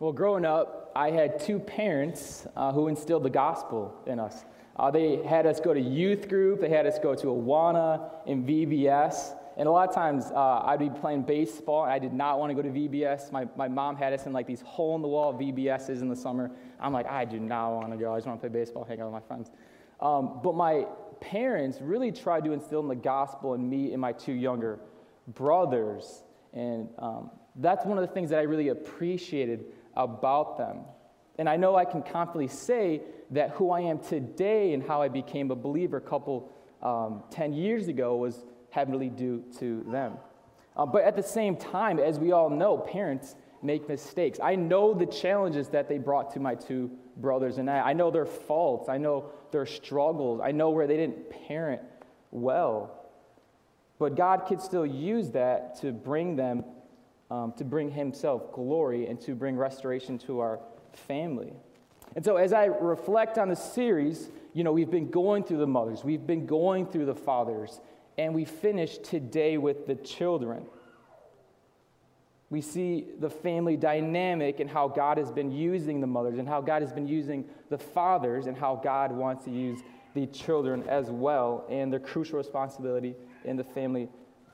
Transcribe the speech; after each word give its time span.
Well, 0.00 0.12
growing 0.12 0.46
up, 0.46 0.90
I 0.96 1.10
had 1.10 1.38
two 1.38 1.58
parents 1.58 2.46
uh, 2.56 2.72
who 2.72 2.88
instilled 2.88 3.22
the 3.22 3.28
gospel 3.28 3.94
in 4.06 4.18
us. 4.18 4.46
Uh, 4.76 4.90
they 4.90 5.16
had 5.16 5.44
us 5.44 5.60
go 5.60 5.74
to 5.74 5.80
youth 5.80 6.26
group, 6.26 6.62
they 6.62 6.70
had 6.70 6.86
us 6.86 6.98
go 6.98 7.14
to 7.14 7.26
Awana 7.26 8.10
and 8.26 8.48
VBS. 8.48 9.36
And 9.58 9.68
a 9.68 9.70
lot 9.70 9.86
of 9.90 9.94
times 9.94 10.30
uh, 10.34 10.62
I'd 10.64 10.78
be 10.78 10.88
playing 10.88 11.24
baseball 11.24 11.84
and 11.84 11.92
I 11.92 11.98
did 11.98 12.14
not 12.14 12.38
want 12.38 12.48
to 12.48 12.54
go 12.54 12.62
to 12.62 12.70
VBS. 12.70 13.30
My, 13.30 13.46
my 13.56 13.68
mom 13.68 13.94
had 13.94 14.14
us 14.14 14.24
in 14.24 14.32
like 14.32 14.46
these 14.46 14.62
hole 14.62 14.96
in 14.96 15.02
the 15.02 15.08
wall 15.08 15.34
VBSs 15.34 16.00
in 16.00 16.08
the 16.08 16.16
summer. 16.16 16.50
I'm 16.80 16.94
like, 16.94 17.06
I 17.06 17.26
do 17.26 17.38
not 17.38 17.72
want 17.72 17.90
to 17.90 17.98
go. 17.98 18.14
I 18.14 18.16
just 18.16 18.26
want 18.26 18.40
to 18.40 18.48
play 18.48 18.58
baseball, 18.58 18.84
hang 18.84 19.02
out 19.02 19.12
with 19.12 19.22
my 19.22 19.28
friends. 19.28 19.50
Um, 20.00 20.40
but 20.42 20.54
my 20.54 20.86
parents 21.20 21.76
really 21.82 22.10
tried 22.10 22.44
to 22.44 22.52
instill 22.52 22.80
in 22.80 22.88
the 22.88 22.94
gospel 22.94 23.52
in 23.52 23.68
me 23.68 23.92
and 23.92 24.00
my 24.00 24.12
two 24.12 24.32
younger 24.32 24.80
brothers. 25.28 26.22
And 26.54 26.88
um, 26.98 27.30
that's 27.56 27.84
one 27.84 27.98
of 27.98 28.08
the 28.08 28.14
things 28.14 28.30
that 28.30 28.38
I 28.38 28.44
really 28.44 28.68
appreciated 28.68 29.66
about 29.96 30.58
them. 30.58 30.80
And 31.38 31.48
I 31.48 31.56
know 31.56 31.76
I 31.76 31.84
can 31.84 32.02
confidently 32.02 32.48
say 32.48 33.02
that 33.30 33.50
who 33.50 33.70
I 33.70 33.80
am 33.80 33.98
today 33.98 34.74
and 34.74 34.82
how 34.82 35.00
I 35.00 35.08
became 35.08 35.50
a 35.50 35.56
believer 35.56 35.98
a 35.98 36.00
couple, 36.00 36.52
um, 36.82 37.22
10 37.30 37.52
years 37.52 37.88
ago 37.88 38.16
was 38.16 38.44
heavily 38.70 39.08
due 39.08 39.44
to 39.58 39.84
them. 39.90 40.14
Uh, 40.76 40.86
but 40.86 41.04
at 41.04 41.16
the 41.16 41.22
same 41.22 41.56
time, 41.56 41.98
as 41.98 42.18
we 42.18 42.32
all 42.32 42.50
know, 42.50 42.78
parents 42.78 43.36
make 43.62 43.88
mistakes. 43.88 44.38
I 44.42 44.54
know 44.54 44.94
the 44.94 45.06
challenges 45.06 45.68
that 45.68 45.88
they 45.88 45.98
brought 45.98 46.32
to 46.34 46.40
my 46.40 46.54
two 46.54 46.90
brothers 47.16 47.58
and 47.58 47.70
I. 47.70 47.90
I 47.90 47.92
know 47.92 48.10
their 48.10 48.26
faults. 48.26 48.88
I 48.88 48.98
know 48.98 49.30
their 49.50 49.66
struggles. 49.66 50.40
I 50.42 50.52
know 50.52 50.70
where 50.70 50.86
they 50.86 50.96
didn't 50.96 51.30
parent 51.46 51.82
well. 52.30 52.96
But 53.98 54.16
God 54.16 54.46
could 54.46 54.60
still 54.60 54.86
use 54.86 55.30
that 55.32 55.78
to 55.80 55.92
bring 55.92 56.36
them 56.36 56.64
um, 57.30 57.52
to 57.52 57.64
bring 57.64 57.90
Himself 57.90 58.52
glory 58.52 59.06
and 59.06 59.20
to 59.22 59.34
bring 59.34 59.56
restoration 59.56 60.18
to 60.18 60.40
our 60.40 60.60
family. 60.92 61.52
And 62.16 62.24
so, 62.24 62.36
as 62.36 62.52
I 62.52 62.66
reflect 62.66 63.38
on 63.38 63.48
the 63.48 63.56
series, 63.56 64.30
you 64.52 64.64
know, 64.64 64.72
we've 64.72 64.90
been 64.90 65.10
going 65.10 65.44
through 65.44 65.58
the 65.58 65.66
mothers, 65.66 66.02
we've 66.02 66.26
been 66.26 66.46
going 66.46 66.86
through 66.86 67.06
the 67.06 67.14
fathers, 67.14 67.80
and 68.18 68.34
we 68.34 68.44
finish 68.44 68.98
today 68.98 69.58
with 69.58 69.86
the 69.86 69.94
children. 69.94 70.66
We 72.50 72.60
see 72.60 73.06
the 73.20 73.30
family 73.30 73.76
dynamic 73.76 74.58
and 74.58 74.68
how 74.68 74.88
God 74.88 75.18
has 75.18 75.30
been 75.30 75.52
using 75.52 76.00
the 76.00 76.08
mothers, 76.08 76.38
and 76.38 76.48
how 76.48 76.60
God 76.60 76.82
has 76.82 76.92
been 76.92 77.06
using 77.06 77.44
the 77.68 77.78
fathers, 77.78 78.46
and 78.46 78.56
how 78.56 78.74
God 78.74 79.12
wants 79.12 79.44
to 79.44 79.52
use 79.52 79.78
the 80.14 80.26
children 80.26 80.82
as 80.88 81.10
well, 81.10 81.64
and 81.70 81.92
their 81.92 82.00
crucial 82.00 82.38
responsibility 82.38 83.14
in 83.44 83.56
the 83.56 83.62
family 83.62 84.08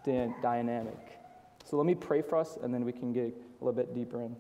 dynamic. 0.04 1.18
So 1.66 1.76
let 1.76 1.84
me 1.84 1.96
pray 1.96 2.22
for 2.22 2.36
us, 2.36 2.58
and 2.62 2.72
then 2.72 2.84
we 2.84 2.92
can 2.92 3.12
get 3.12 3.24
a 3.24 3.64
little 3.64 3.76
bit 3.76 3.92
deeper 3.92 4.22
in. 4.22 4.36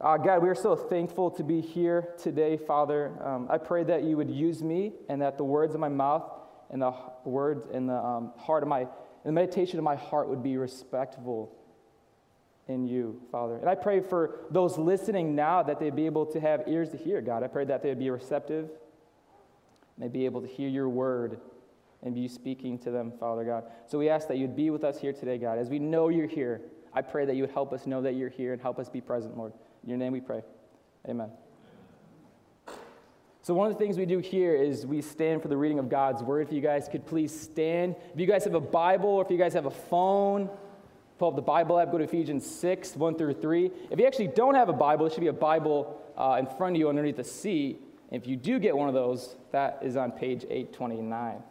Uh, 0.00 0.16
God, 0.16 0.40
we 0.40 0.48
are 0.48 0.54
so 0.54 0.76
thankful 0.76 1.28
to 1.32 1.42
be 1.42 1.60
here 1.60 2.14
today, 2.16 2.56
Father. 2.56 3.12
Um, 3.24 3.48
I 3.50 3.58
pray 3.58 3.82
that 3.84 4.04
you 4.04 4.16
would 4.16 4.30
use 4.30 4.62
me 4.62 4.92
and 5.08 5.20
that 5.20 5.36
the 5.36 5.42
words 5.42 5.74
of 5.74 5.80
my 5.80 5.88
mouth 5.88 6.30
and 6.70 6.80
the 6.80 6.94
words 7.24 7.66
and 7.72 7.88
the 7.88 7.96
um, 7.96 8.32
heart 8.36 8.62
of 8.62 8.68
my, 8.68 8.82
and 8.82 8.88
the 9.24 9.32
meditation 9.32 9.78
of 9.78 9.84
my 9.84 9.96
heart 9.96 10.28
would 10.28 10.44
be 10.44 10.56
respectful 10.56 11.52
in 12.68 12.86
you, 12.86 13.20
Father. 13.32 13.56
And 13.56 13.68
I 13.68 13.74
pray 13.74 13.98
for 13.98 14.46
those 14.52 14.78
listening 14.78 15.34
now 15.34 15.64
that 15.64 15.80
they'd 15.80 15.96
be 15.96 16.06
able 16.06 16.24
to 16.26 16.38
have 16.38 16.62
ears 16.68 16.90
to 16.90 16.96
hear, 16.96 17.20
God. 17.20 17.42
I 17.42 17.48
pray 17.48 17.64
that 17.64 17.82
they'd 17.82 17.98
be 17.98 18.10
receptive, 18.10 18.70
they'd 19.98 20.12
be 20.12 20.24
able 20.24 20.40
to 20.40 20.46
hear 20.46 20.68
your 20.68 20.88
word 20.88 21.40
and 22.02 22.14
be 22.14 22.28
speaking 22.28 22.78
to 22.78 22.90
them, 22.90 23.12
Father 23.18 23.44
God. 23.44 23.64
So 23.86 23.98
we 23.98 24.08
ask 24.08 24.28
that 24.28 24.38
you'd 24.38 24.56
be 24.56 24.70
with 24.70 24.84
us 24.84 24.98
here 24.98 25.12
today, 25.12 25.38
God. 25.38 25.58
As 25.58 25.68
we 25.68 25.78
know 25.78 26.08
you're 26.08 26.26
here, 26.26 26.62
I 26.92 27.02
pray 27.02 27.24
that 27.26 27.36
you 27.36 27.42
would 27.42 27.52
help 27.52 27.72
us 27.72 27.86
know 27.86 28.02
that 28.02 28.14
you're 28.14 28.30
here 28.30 28.52
and 28.52 28.60
help 28.60 28.78
us 28.78 28.88
be 28.88 29.00
present, 29.00 29.36
Lord. 29.36 29.52
In 29.82 29.88
your 29.88 29.98
name 29.98 30.12
we 30.12 30.20
pray. 30.20 30.42
Amen. 31.08 31.30
So, 33.42 33.54
one 33.54 33.66
of 33.66 33.72
the 33.72 33.78
things 33.78 33.96
we 33.96 34.06
do 34.06 34.18
here 34.18 34.54
is 34.54 34.86
we 34.86 35.00
stand 35.00 35.40
for 35.40 35.48
the 35.48 35.56
reading 35.56 35.78
of 35.78 35.88
God's 35.88 36.22
word. 36.22 36.46
If 36.46 36.52
you 36.52 36.60
guys 36.60 36.88
could 36.88 37.06
please 37.06 37.38
stand. 37.38 37.96
If 38.12 38.20
you 38.20 38.26
guys 38.26 38.44
have 38.44 38.54
a 38.54 38.60
Bible 38.60 39.08
or 39.08 39.24
if 39.24 39.30
you 39.30 39.38
guys 39.38 39.54
have 39.54 39.66
a 39.66 39.70
phone, 39.70 40.50
pull 41.18 41.28
up 41.28 41.36
the 41.36 41.42
Bible 41.42 41.78
app, 41.78 41.90
go 41.90 41.98
to 41.98 42.04
Ephesians 42.04 42.44
6, 42.46 42.96
1 42.96 43.14
through 43.16 43.34
3. 43.34 43.70
If 43.90 43.98
you 43.98 44.06
actually 44.06 44.28
don't 44.28 44.54
have 44.54 44.68
a 44.68 44.74
Bible, 44.74 45.06
there 45.06 45.14
should 45.14 45.20
be 45.20 45.28
a 45.28 45.32
Bible 45.32 46.00
uh, 46.16 46.36
in 46.38 46.46
front 46.46 46.76
of 46.76 46.80
you 46.80 46.88
underneath 46.88 47.16
the 47.16 47.24
seat. 47.24 47.80
if 48.10 48.26
you 48.26 48.36
do 48.36 48.58
get 48.58 48.76
one 48.76 48.88
of 48.88 48.94
those, 48.94 49.36
that 49.52 49.78
is 49.82 49.96
on 49.96 50.12
page 50.12 50.44
829. 50.44 51.42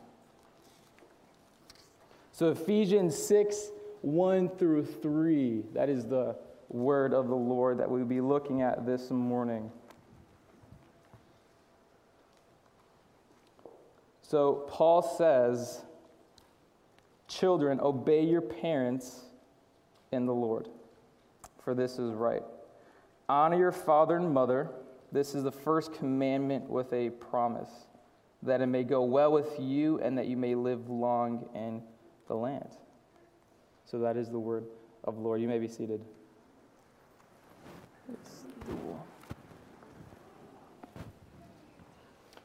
So, 2.39 2.51
Ephesians 2.51 3.17
6 3.17 3.72
1 4.00 4.50
through 4.51 4.85
3, 4.85 5.61
that 5.73 5.89
is 5.89 6.05
the 6.05 6.38
word 6.69 7.13
of 7.13 7.27
the 7.27 7.35
Lord 7.35 7.79
that 7.79 7.91
we'll 7.91 8.05
be 8.05 8.22
looking 8.22 8.61
at 8.61 8.85
this 8.85 9.11
morning. 9.11 9.69
So, 14.22 14.66
Paul 14.69 15.01
says, 15.01 15.81
Children, 17.28 17.81
obey 17.81 18.23
your 18.23 18.39
parents 18.39 19.19
in 20.13 20.25
the 20.25 20.33
Lord, 20.33 20.69
for 21.61 21.73
this 21.75 21.99
is 21.99 22.13
right. 22.13 22.44
Honor 23.28 23.57
your 23.57 23.73
father 23.73 24.16
and 24.16 24.33
mother. 24.33 24.69
This 25.11 25.35
is 25.35 25.44
the 25.44 25.51
first 25.51 25.94
commandment 25.94 26.69
with 26.69 26.94
a 26.94 27.09
promise, 27.09 27.88
that 28.44 28.61
it 28.61 28.67
may 28.67 28.85
go 28.85 29.03
well 29.03 29.33
with 29.33 29.59
you 29.59 29.99
and 29.99 30.17
that 30.17 30.28
you 30.28 30.38
may 30.38 30.55
live 30.55 30.89
long 30.89 31.49
and 31.53 31.81
the 32.29 32.35
land. 32.35 32.69
So 33.84 34.00
that 34.00 34.16
is 34.16 34.29
the 34.29 34.40
word 34.40 34.63
of 35.03 35.16
the 35.16 35.22
Lord. 35.22 35.41
You 35.41 35.50
may 35.50 35.59
be 35.59 35.67
seated. 35.67 36.00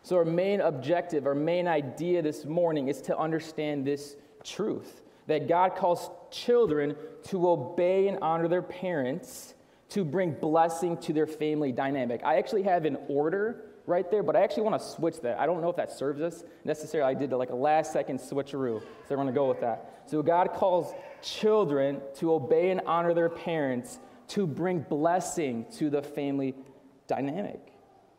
So, 0.02 0.16
our 0.16 0.24
main 0.24 0.60
objective, 0.60 1.26
our 1.26 1.34
main 1.34 1.66
idea 1.66 2.20
this 2.20 2.44
morning 2.44 2.88
is 2.88 3.00
to 3.02 3.16
understand 3.16 3.86
this 3.86 4.16
truth 4.42 5.02
that 5.26 5.48
God 5.48 5.76
calls 5.76 6.10
children 6.30 6.94
to 7.24 7.48
obey 7.48 8.08
and 8.08 8.18
honor 8.20 8.48
their 8.48 8.60
parents 8.60 9.54
to 9.90 10.04
bring 10.04 10.32
blessing 10.32 10.98
to 10.98 11.12
their 11.14 11.26
family 11.26 11.72
dynamic. 11.72 12.20
I 12.22 12.36
actually 12.36 12.64
have 12.64 12.84
an 12.84 12.98
order 13.08 13.64
right 13.86 14.10
there, 14.10 14.22
but 14.22 14.36
I 14.36 14.42
actually 14.42 14.62
want 14.62 14.80
to 14.80 14.86
switch 14.86 15.20
that. 15.20 15.38
I 15.38 15.46
don't 15.46 15.60
know 15.60 15.68
if 15.68 15.76
that 15.76 15.92
serves 15.92 16.20
us 16.20 16.44
necessarily. 16.64 17.14
I 17.14 17.18
did 17.18 17.30
like 17.32 17.50
a 17.50 17.56
last 17.56 17.92
second 17.92 18.18
switcheroo, 18.18 18.80
so 18.80 19.14
I 19.14 19.16
want 19.16 19.28
to 19.28 19.32
go 19.32 19.48
with 19.48 19.60
that. 19.60 20.02
So 20.06 20.22
God 20.22 20.52
calls 20.52 20.94
children 21.22 22.00
to 22.16 22.32
obey 22.32 22.70
and 22.70 22.80
honor 22.86 23.14
their 23.14 23.28
parents 23.28 23.98
to 24.28 24.46
bring 24.46 24.80
blessing 24.80 25.66
to 25.76 25.90
the 25.90 26.02
family 26.02 26.54
dynamic. 27.06 27.60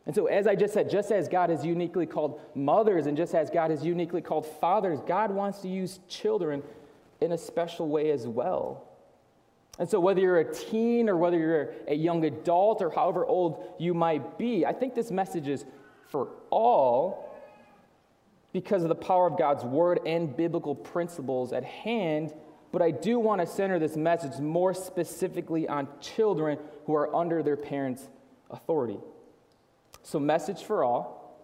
And 0.06 0.14
so, 0.14 0.26
as 0.26 0.46
I 0.46 0.54
just 0.54 0.72
said, 0.72 0.88
just 0.88 1.10
as 1.10 1.26
God 1.26 1.50
has 1.50 1.64
uniquely 1.64 2.06
called 2.06 2.40
mothers 2.54 3.06
and 3.06 3.16
just 3.16 3.34
as 3.34 3.50
God 3.50 3.72
has 3.72 3.84
uniquely 3.84 4.20
called 4.20 4.46
fathers, 4.46 5.00
God 5.04 5.32
wants 5.32 5.58
to 5.62 5.68
use 5.68 5.98
children 6.08 6.62
in 7.20 7.32
a 7.32 7.38
special 7.38 7.88
way 7.88 8.10
as 8.12 8.26
well. 8.26 8.85
And 9.78 9.88
so, 9.88 10.00
whether 10.00 10.20
you're 10.20 10.38
a 10.38 10.54
teen 10.54 11.08
or 11.08 11.16
whether 11.16 11.38
you're 11.38 11.74
a 11.86 11.94
young 11.94 12.24
adult 12.24 12.80
or 12.80 12.90
however 12.90 13.26
old 13.26 13.74
you 13.78 13.92
might 13.92 14.38
be, 14.38 14.64
I 14.64 14.72
think 14.72 14.94
this 14.94 15.10
message 15.10 15.48
is 15.48 15.66
for 16.08 16.28
all 16.50 17.34
because 18.52 18.82
of 18.82 18.88
the 18.88 18.94
power 18.94 19.26
of 19.26 19.36
God's 19.36 19.64
word 19.64 20.00
and 20.06 20.34
biblical 20.34 20.74
principles 20.74 21.52
at 21.52 21.62
hand. 21.62 22.32
But 22.72 22.80
I 22.80 22.90
do 22.90 23.18
want 23.18 23.42
to 23.42 23.46
center 23.46 23.78
this 23.78 23.96
message 23.96 24.38
more 24.40 24.72
specifically 24.72 25.68
on 25.68 25.88
children 26.00 26.58
who 26.86 26.94
are 26.94 27.14
under 27.14 27.42
their 27.42 27.56
parents' 27.56 28.08
authority. 28.50 28.98
So, 30.02 30.18
message 30.18 30.62
for 30.62 30.84
all, 30.84 31.38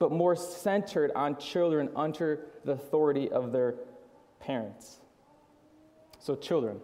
but 0.00 0.10
more 0.10 0.34
centered 0.34 1.12
on 1.14 1.36
children 1.36 1.90
under 1.94 2.46
the 2.64 2.72
authority 2.72 3.30
of 3.30 3.52
their 3.52 3.76
parents. 4.40 4.98
So, 6.18 6.34
children. 6.34 6.80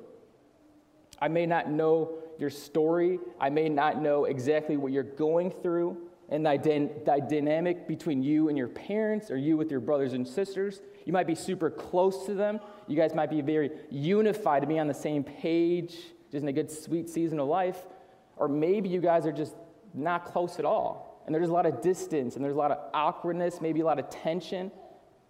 I 1.20 1.28
may 1.28 1.46
not 1.46 1.70
know 1.70 2.18
your 2.38 2.50
story. 2.50 3.18
I 3.40 3.50
may 3.50 3.68
not 3.68 4.00
know 4.00 4.24
exactly 4.24 4.76
what 4.76 4.92
you're 4.92 5.02
going 5.02 5.50
through 5.50 6.08
and 6.28 6.44
the, 6.44 6.56
the 7.04 7.26
dynamic 7.28 7.88
between 7.88 8.22
you 8.22 8.48
and 8.48 8.58
your 8.58 8.68
parents 8.68 9.30
or 9.30 9.36
you 9.36 9.56
with 9.56 9.70
your 9.70 9.80
brothers 9.80 10.12
and 10.12 10.26
sisters. 10.26 10.80
You 11.06 11.12
might 11.12 11.26
be 11.26 11.34
super 11.34 11.70
close 11.70 12.26
to 12.26 12.34
them. 12.34 12.60
You 12.86 12.96
guys 12.96 13.14
might 13.14 13.30
be 13.30 13.40
very 13.40 13.70
unified 13.90 14.62
to 14.62 14.68
be 14.68 14.78
on 14.78 14.86
the 14.86 14.94
same 14.94 15.24
page, 15.24 15.96
just 16.30 16.42
in 16.42 16.48
a 16.48 16.52
good, 16.52 16.70
sweet 16.70 17.08
season 17.08 17.40
of 17.40 17.48
life. 17.48 17.86
Or 18.36 18.46
maybe 18.46 18.88
you 18.88 19.00
guys 19.00 19.26
are 19.26 19.32
just 19.32 19.54
not 19.94 20.26
close 20.26 20.58
at 20.58 20.64
all. 20.64 21.22
And 21.26 21.34
there's 21.34 21.48
a 21.48 21.52
lot 21.52 21.66
of 21.66 21.80
distance 21.80 22.36
and 22.36 22.44
there's 22.44 22.54
a 22.54 22.58
lot 22.58 22.70
of 22.70 22.78
awkwardness, 22.94 23.60
maybe 23.60 23.80
a 23.80 23.84
lot 23.84 23.98
of 23.98 24.08
tension. 24.10 24.70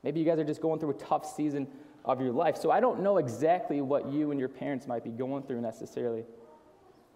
Maybe 0.03 0.21
you 0.21 0.27
guys 0.27 0.39
are 0.39 0.45
just 0.45 0.61
going 0.61 0.79
through 0.79 0.91
a 0.91 0.95
tough 0.95 1.25
season 1.35 1.69
of 2.05 2.21
your 2.21 2.33
life. 2.33 2.57
So 2.57 2.71
I 2.71 2.81
don't 2.81 3.03
know 3.03 3.19
exactly 3.19 3.81
what 3.81 4.11
you 4.11 4.31
and 4.31 4.41
your 4.41 4.49
parents 4.49 4.87
might 4.87 5.05
be 5.05 5.11
going 5.11 5.43
through 5.43 5.61
necessarily. 5.61 6.25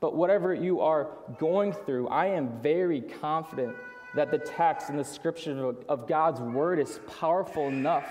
But 0.01 0.17
whatever 0.17 0.53
you 0.53 0.81
are 0.81 1.11
going 1.39 1.73
through, 1.73 2.09
I 2.09 2.27
am 2.27 2.61
very 2.61 3.01
confident 3.01 3.77
that 4.15 4.31
the 4.31 4.39
text 4.39 4.91
and 4.91 4.99
the 4.99 5.05
scripture 5.05 5.75
of 5.89 6.09
God's 6.09 6.41
word 6.41 6.79
is 6.79 7.01
powerful 7.21 7.69
enough 7.69 8.07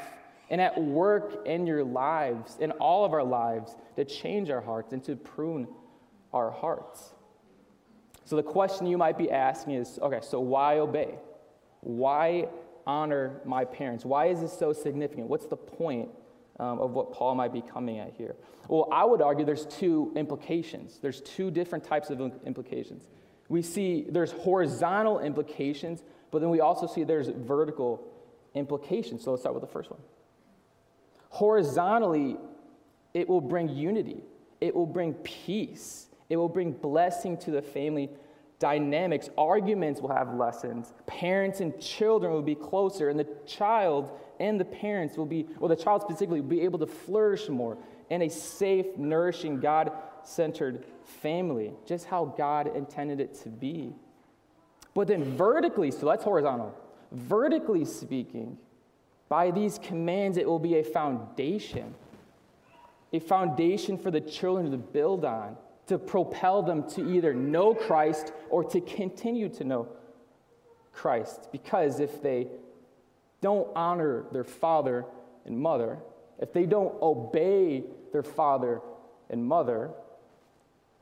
and 0.49 0.59
at 0.59 0.81
work 0.81 1.45
in 1.45 1.67
your 1.67 1.83
lives, 1.83 2.57
in 2.59 2.71
all 2.71 3.05
of 3.05 3.13
our 3.13 3.23
lives, 3.23 3.75
to 3.95 4.03
change 4.03 4.49
our 4.49 4.61
hearts 4.61 4.93
and 4.93 5.03
to 5.03 5.15
prune 5.15 5.67
our 6.33 6.49
hearts. 6.49 7.13
So 8.25 8.35
the 8.35 8.43
question 8.43 8.87
you 8.87 8.97
might 8.97 9.17
be 9.17 9.29
asking 9.29 9.75
is 9.75 9.99
okay, 10.01 10.19
so 10.21 10.39
why 10.39 10.79
obey? 10.79 11.15
Why 11.81 12.47
honor 12.87 13.41
my 13.45 13.65
parents? 13.65 14.05
Why 14.05 14.27
is 14.27 14.41
this 14.41 14.57
so 14.57 14.73
significant? 14.73 15.27
What's 15.27 15.47
the 15.47 15.57
point 15.57 16.09
um, 16.59 16.79
of 16.79 16.91
what 16.91 17.11
Paul 17.13 17.35
might 17.35 17.53
be 17.53 17.61
coming 17.61 17.99
at 17.99 18.13
here? 18.17 18.35
Well, 18.67 18.87
I 18.91 19.05
would 19.05 19.21
argue 19.21 19.45
there's 19.45 19.65
two 19.65 20.11
implications. 20.15 20.99
There's 21.01 21.21
two 21.21 21.51
different 21.51 21.83
types 21.83 22.09
of 22.09 22.21
implications. 22.45 23.07
We 23.49 23.61
see 23.61 24.05
there's 24.09 24.31
horizontal 24.31 25.19
implications, 25.19 26.03
but 26.31 26.39
then 26.39 26.49
we 26.49 26.61
also 26.61 26.87
see 26.87 27.03
there's 27.03 27.27
vertical 27.27 28.07
implications. 28.55 29.23
So 29.23 29.31
let's 29.31 29.43
start 29.43 29.55
with 29.55 29.61
the 29.61 29.71
first 29.71 29.91
one. 29.91 29.99
Horizontally, 31.29 32.37
it 33.13 33.27
will 33.27 33.41
bring 33.41 33.69
unity, 33.69 34.23
it 34.59 34.75
will 34.75 34.85
bring 34.85 35.13
peace, 35.15 36.07
it 36.29 36.37
will 36.37 36.49
bring 36.49 36.71
blessing 36.71 37.37
to 37.37 37.51
the 37.51 37.61
family 37.61 38.09
dynamics. 38.61 39.29
Arguments 39.37 39.99
will 39.99 40.13
have 40.13 40.35
lessons. 40.35 40.93
Parents 41.07 41.59
and 41.59 41.77
children 41.81 42.31
will 42.31 42.43
be 42.43 42.55
closer, 42.55 43.09
and 43.09 43.19
the 43.19 43.27
child 43.45 44.17
and 44.39 44.59
the 44.59 44.65
parents 44.65 45.17
will 45.17 45.25
be, 45.25 45.47
or 45.59 45.67
the 45.67 45.75
child 45.75 46.03
specifically, 46.03 46.39
will 46.39 46.47
be 46.47 46.61
able 46.61 46.79
to 46.79 46.87
flourish 46.87 47.49
more 47.49 47.77
in 48.09 48.21
a 48.21 48.29
safe, 48.29 48.85
nourishing, 48.97 49.59
God 49.59 49.91
centered 50.23 50.85
family, 51.21 51.73
just 51.85 52.05
how 52.05 52.25
God 52.37 52.73
intended 52.75 53.19
it 53.19 53.33
to 53.41 53.49
be. 53.49 53.93
But 54.93 55.07
then 55.07 55.35
vertically, 55.35 55.91
so 55.91 56.05
that's 56.05 56.23
horizontal. 56.23 56.75
Vertically 57.11 57.83
speaking, 57.83 58.57
by 59.27 59.49
these 59.51 59.79
commands, 59.79 60.37
it 60.37 60.45
will 60.45 60.59
be 60.59 60.77
a 60.77 60.83
foundation, 60.83 61.95
a 63.11 63.19
foundation 63.19 63.97
for 63.97 64.11
the 64.11 64.21
children 64.21 64.71
to 64.71 64.77
build 64.77 65.25
on 65.25 65.57
to 65.91 65.99
propel 65.99 66.63
them 66.63 66.89
to 66.89 67.05
either 67.13 67.33
know 67.33 67.73
Christ 67.73 68.31
or 68.49 68.63
to 68.63 68.79
continue 68.79 69.49
to 69.49 69.65
know 69.65 69.89
Christ. 70.93 71.49
Because 71.51 71.99
if 71.99 72.21
they 72.21 72.47
don't 73.41 73.67
honor 73.75 74.23
their 74.31 74.45
father 74.45 75.03
and 75.45 75.59
mother, 75.59 75.99
if 76.39 76.53
they 76.53 76.65
don't 76.65 76.95
obey 77.01 77.83
their 78.13 78.23
father 78.23 78.79
and 79.29 79.43
mother, 79.43 79.91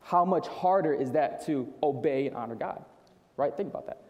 how 0.01 0.25
much 0.25 0.47
harder 0.47 0.92
is 0.92 1.12
that 1.12 1.45
to 1.45 1.71
obey 1.83 2.25
and 2.25 2.35
honor 2.35 2.56
God? 2.56 2.83
Right? 3.38 3.56
Think 3.56 3.69
about 3.69 3.85
that. 3.85 4.01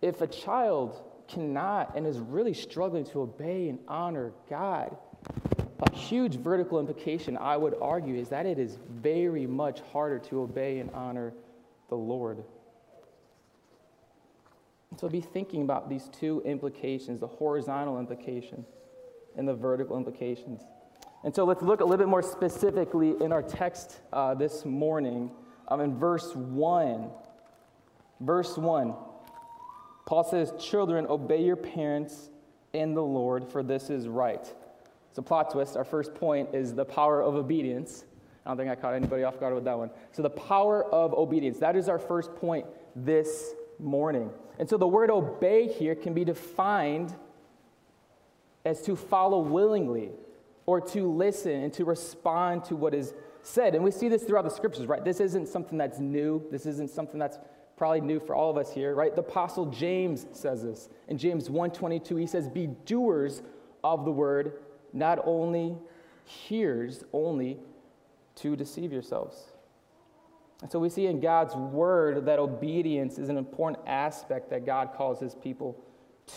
If 0.00 0.22
a 0.22 0.26
child 0.26 0.98
cannot 1.28 1.94
and 1.94 2.06
is 2.06 2.18
really 2.18 2.54
struggling 2.54 3.04
to 3.04 3.20
obey 3.20 3.68
and 3.68 3.80
honor 3.86 4.32
God, 4.48 4.96
a 5.80 5.94
huge 5.94 6.36
vertical 6.36 6.80
implication, 6.80 7.36
I 7.36 7.56
would 7.56 7.74
argue, 7.80 8.14
is 8.14 8.28
that 8.30 8.46
it 8.46 8.58
is 8.58 8.78
very 8.90 9.46
much 9.46 9.80
harder 9.92 10.18
to 10.20 10.40
obey 10.40 10.78
and 10.78 10.90
honor 10.92 11.34
the 11.88 11.96
Lord. 11.96 12.44
So 14.96 15.08
be 15.08 15.20
thinking 15.20 15.62
about 15.62 15.90
these 15.90 16.08
two 16.18 16.42
implications 16.44 17.20
the 17.20 17.26
horizontal 17.26 17.98
implication 17.98 18.64
and 19.36 19.46
the 19.46 19.54
vertical 19.54 19.96
implications. 19.96 20.62
And 21.24 21.34
so 21.34 21.44
let's 21.44 21.62
look 21.62 21.80
a 21.80 21.84
little 21.84 21.98
bit 21.98 22.08
more 22.08 22.22
specifically 22.22 23.14
in 23.20 23.32
our 23.32 23.42
text 23.42 24.00
uh, 24.12 24.34
this 24.34 24.64
morning 24.64 25.30
um, 25.68 25.80
in 25.80 25.98
verse 25.98 26.34
1. 26.34 27.10
Verse 28.20 28.56
1, 28.56 28.94
Paul 30.06 30.24
says, 30.24 30.52
Children, 30.58 31.06
obey 31.06 31.42
your 31.44 31.56
parents 31.56 32.30
in 32.72 32.94
the 32.94 33.02
Lord, 33.02 33.50
for 33.50 33.62
this 33.62 33.90
is 33.90 34.08
right. 34.08 34.46
So, 35.16 35.22
plot 35.22 35.50
twist, 35.50 35.78
our 35.78 35.84
first 35.84 36.14
point 36.14 36.50
is 36.52 36.74
the 36.74 36.84
power 36.84 37.22
of 37.22 37.36
obedience. 37.36 38.04
I 38.44 38.50
don't 38.50 38.58
think 38.58 38.68
I 38.68 38.74
caught 38.74 38.92
anybody 38.92 39.24
off 39.24 39.40
guard 39.40 39.54
with 39.54 39.64
that 39.64 39.78
one. 39.78 39.88
So, 40.12 40.20
the 40.20 40.28
power 40.28 40.84
of 40.92 41.14
obedience. 41.14 41.58
That 41.58 41.74
is 41.74 41.88
our 41.88 41.98
first 41.98 42.36
point 42.36 42.66
this 42.94 43.54
morning. 43.78 44.28
And 44.58 44.68
so, 44.68 44.76
the 44.76 44.86
word 44.86 45.08
obey 45.08 45.68
here 45.68 45.94
can 45.94 46.12
be 46.12 46.22
defined 46.22 47.14
as 48.66 48.82
to 48.82 48.94
follow 48.94 49.40
willingly 49.40 50.10
or 50.66 50.82
to 50.82 51.10
listen 51.10 51.62
and 51.62 51.72
to 51.72 51.86
respond 51.86 52.64
to 52.64 52.76
what 52.76 52.92
is 52.92 53.14
said. 53.40 53.74
And 53.74 53.82
we 53.82 53.92
see 53.92 54.10
this 54.10 54.22
throughout 54.22 54.44
the 54.44 54.50
scriptures, 54.50 54.84
right? 54.84 55.02
This 55.02 55.20
isn't 55.20 55.48
something 55.48 55.78
that's 55.78 55.98
new. 55.98 56.46
This 56.50 56.66
isn't 56.66 56.90
something 56.90 57.18
that's 57.18 57.38
probably 57.78 58.02
new 58.02 58.20
for 58.20 58.34
all 58.34 58.50
of 58.50 58.58
us 58.58 58.70
here, 58.70 58.94
right? 58.94 59.14
The 59.14 59.22
apostle 59.22 59.64
James 59.64 60.26
says 60.32 60.62
this. 60.62 60.90
In 61.08 61.16
James 61.16 61.48
1:22, 61.48 62.16
he 62.16 62.26
says, 62.26 62.50
"Be 62.50 62.66
doers 62.66 63.42
of 63.82 64.04
the 64.04 64.12
word 64.12 64.58
not 64.96 65.20
only 65.24 65.76
hears 66.24 67.04
only 67.12 67.58
to 68.36 68.56
deceive 68.56 68.92
yourselves. 68.92 69.36
And 70.62 70.72
so 70.72 70.78
we 70.78 70.88
see 70.88 71.06
in 71.06 71.20
God's 71.20 71.54
word 71.54 72.26
that 72.26 72.38
obedience 72.38 73.18
is 73.18 73.28
an 73.28 73.36
important 73.36 73.86
aspect 73.86 74.50
that 74.50 74.64
God 74.64 74.90
calls 74.94 75.20
his 75.20 75.34
people 75.34 75.84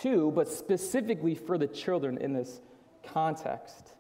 to, 0.02 0.32
but 0.32 0.48
specifically 0.48 1.36
for 1.36 1.58
the 1.58 1.68
children 1.68 2.18
in 2.18 2.34
this 2.34 2.62
context. 3.04 3.94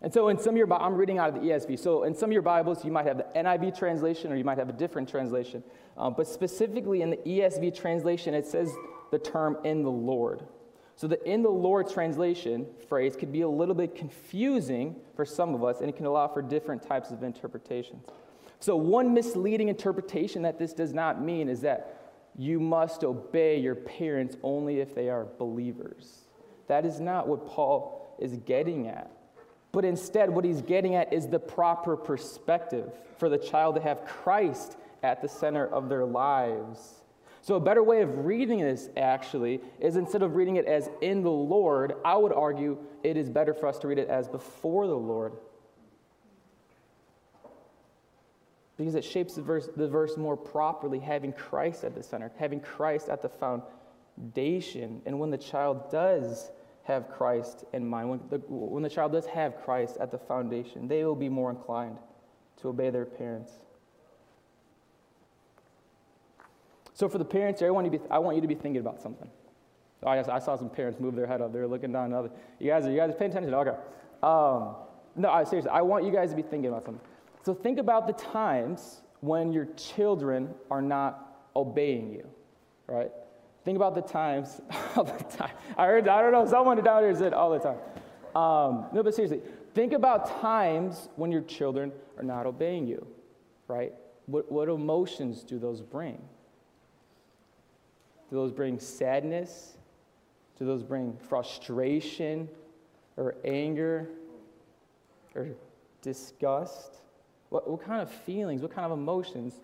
And 0.00 0.12
so 0.12 0.28
in 0.28 0.38
some 0.38 0.50
of 0.50 0.56
your, 0.56 0.72
I'm 0.72 0.94
reading 0.94 1.18
out 1.18 1.28
of 1.28 1.34
the 1.34 1.40
ESV. 1.40 1.78
So 1.78 2.04
in 2.04 2.14
some 2.14 2.30
of 2.30 2.32
your 2.32 2.42
Bibles, 2.42 2.84
you 2.84 2.92
might 2.92 3.06
have 3.06 3.18
the 3.18 3.26
NIV 3.36 3.76
translation 3.76 4.32
or 4.32 4.36
you 4.36 4.44
might 4.44 4.58
have 4.58 4.68
a 4.68 4.72
different 4.72 5.08
translation. 5.08 5.62
Um, 5.96 6.14
but 6.16 6.28
specifically 6.28 7.02
in 7.02 7.10
the 7.10 7.16
ESV 7.16 7.76
translation, 7.76 8.32
it 8.32 8.46
says 8.46 8.72
the 9.10 9.18
term 9.18 9.58
in 9.64 9.82
the 9.82 9.90
Lord. 9.90 10.44
So 10.98 11.06
the 11.06 11.24
in 11.30 11.42
the 11.42 11.48
Lord 11.48 11.88
translation 11.88 12.66
phrase 12.88 13.14
could 13.14 13.30
be 13.30 13.42
a 13.42 13.48
little 13.48 13.76
bit 13.76 13.94
confusing 13.94 14.96
for 15.14 15.24
some 15.24 15.54
of 15.54 15.62
us, 15.62 15.78
and 15.78 15.88
it 15.88 15.94
can 15.94 16.06
allow 16.06 16.26
for 16.26 16.42
different 16.42 16.82
types 16.82 17.12
of 17.12 17.22
interpretations. 17.22 18.04
So, 18.58 18.74
one 18.74 19.14
misleading 19.14 19.68
interpretation 19.68 20.42
that 20.42 20.58
this 20.58 20.72
does 20.72 20.92
not 20.92 21.22
mean 21.22 21.48
is 21.48 21.60
that 21.60 22.16
you 22.36 22.58
must 22.58 23.04
obey 23.04 23.60
your 23.60 23.76
parents 23.76 24.36
only 24.42 24.80
if 24.80 24.92
they 24.92 25.08
are 25.08 25.28
believers. 25.38 26.24
That 26.66 26.84
is 26.84 26.98
not 26.98 27.28
what 27.28 27.46
Paul 27.46 28.16
is 28.18 28.36
getting 28.38 28.88
at. 28.88 29.08
But 29.70 29.84
instead, 29.84 30.28
what 30.28 30.44
he's 30.44 30.62
getting 30.62 30.96
at 30.96 31.12
is 31.12 31.28
the 31.28 31.38
proper 31.38 31.96
perspective 31.96 32.92
for 33.18 33.28
the 33.28 33.38
child 33.38 33.76
to 33.76 33.80
have 33.80 34.04
Christ 34.04 34.76
at 35.04 35.22
the 35.22 35.28
center 35.28 35.64
of 35.64 35.88
their 35.88 36.04
lives 36.04 36.97
so, 37.48 37.54
a 37.54 37.60
better 37.60 37.82
way 37.82 38.02
of 38.02 38.26
reading 38.26 38.60
this 38.60 38.90
actually 38.94 39.62
is 39.80 39.96
instead 39.96 40.20
of 40.20 40.36
reading 40.36 40.56
it 40.56 40.66
as 40.66 40.90
in 41.00 41.22
the 41.22 41.30
Lord, 41.30 41.94
I 42.04 42.14
would 42.14 42.30
argue 42.30 42.76
it 43.02 43.16
is 43.16 43.30
better 43.30 43.54
for 43.54 43.68
us 43.68 43.78
to 43.78 43.88
read 43.88 43.96
it 43.96 44.10
as 44.10 44.28
before 44.28 44.86
the 44.86 44.94
Lord. 44.94 45.32
Because 48.76 48.94
it 48.94 49.02
shapes 49.02 49.36
the 49.36 49.40
verse, 49.40 49.66
the 49.74 49.88
verse 49.88 50.18
more 50.18 50.36
properly, 50.36 50.98
having 50.98 51.32
Christ 51.32 51.84
at 51.84 51.94
the 51.94 52.02
center, 52.02 52.30
having 52.36 52.60
Christ 52.60 53.08
at 53.08 53.22
the 53.22 53.30
foundation. 53.30 55.00
And 55.06 55.18
when 55.18 55.30
the 55.30 55.38
child 55.38 55.90
does 55.90 56.50
have 56.82 57.08
Christ 57.08 57.64
in 57.72 57.88
mind, 57.88 58.10
when 58.10 58.20
the, 58.28 58.42
when 58.46 58.82
the 58.82 58.90
child 58.90 59.12
does 59.12 59.24
have 59.24 59.56
Christ 59.64 59.96
at 59.98 60.10
the 60.10 60.18
foundation, 60.18 60.86
they 60.86 61.02
will 61.02 61.16
be 61.16 61.30
more 61.30 61.48
inclined 61.48 61.96
to 62.58 62.68
obey 62.68 62.90
their 62.90 63.06
parents. 63.06 63.52
So 66.98 67.08
for 67.08 67.18
the 67.18 67.24
parents 67.24 67.62
I 67.62 67.70
want 67.70 67.84
you 67.84 67.92
to 67.92 67.98
be, 68.00 68.10
I 68.10 68.18
want 68.18 68.34
you 68.34 68.42
to 68.42 68.48
be 68.48 68.56
thinking 68.56 68.80
about 68.80 69.00
something. 69.00 69.30
Oh, 70.02 70.08
I, 70.08 70.34
I 70.34 70.40
saw 70.40 70.56
some 70.56 70.68
parents 70.68 70.98
move 70.98 71.14
their 71.14 71.28
head 71.28 71.40
up. 71.40 71.52
They're 71.52 71.68
looking 71.68 71.92
down. 71.92 72.12
Other, 72.12 72.28
you 72.58 72.66
guys, 72.66 72.86
are 72.86 72.90
you 72.90 72.96
guys 72.96 73.14
paying 73.16 73.30
attention? 73.30 73.54
Okay. 73.54 73.70
Um, 74.20 74.74
no, 75.14 75.30
I, 75.30 75.44
seriously, 75.44 75.70
I 75.70 75.80
want 75.82 76.04
you 76.04 76.10
guys 76.10 76.30
to 76.30 76.36
be 76.36 76.42
thinking 76.42 76.70
about 76.70 76.84
something. 76.84 77.00
So 77.44 77.54
think 77.54 77.78
about 77.78 78.08
the 78.08 78.14
times 78.14 79.02
when 79.20 79.52
your 79.52 79.66
children 79.76 80.52
are 80.72 80.82
not 80.82 81.44
obeying 81.54 82.10
you, 82.10 82.28
right? 82.88 83.12
Think 83.64 83.76
about 83.76 83.94
the 83.94 84.02
times 84.02 84.60
all 84.96 85.04
the 85.04 85.22
time. 85.36 85.52
I 85.76 85.86
heard, 85.86 86.08
I 86.08 86.20
don't 86.20 86.32
know, 86.32 86.46
someone 86.46 86.82
down 86.82 87.04
here 87.04 87.14
said 87.14 87.32
all 87.32 87.50
the 87.50 87.60
time. 87.60 87.78
Um, 88.34 88.86
no, 88.92 89.04
but 89.04 89.14
seriously, 89.14 89.40
think 89.72 89.92
about 89.92 90.40
times 90.40 91.10
when 91.14 91.30
your 91.30 91.42
children 91.42 91.92
are 92.16 92.24
not 92.24 92.44
obeying 92.44 92.88
you, 92.88 93.06
right? 93.68 93.92
What, 94.26 94.50
what 94.50 94.68
emotions 94.68 95.44
do 95.44 95.60
those 95.60 95.80
bring? 95.80 96.20
Do 98.30 98.36
those 98.36 98.52
bring 98.52 98.78
sadness? 98.78 99.76
Do 100.58 100.66
those 100.66 100.82
bring 100.82 101.16
frustration 101.28 102.48
or 103.16 103.34
anger 103.44 104.08
or 105.34 105.48
disgust? 106.02 106.96
What, 107.50 107.68
what 107.68 107.84
kind 107.84 108.02
of 108.02 108.10
feelings, 108.10 108.62
what 108.62 108.74
kind 108.74 108.84
of 108.84 108.98
emotions 108.98 109.54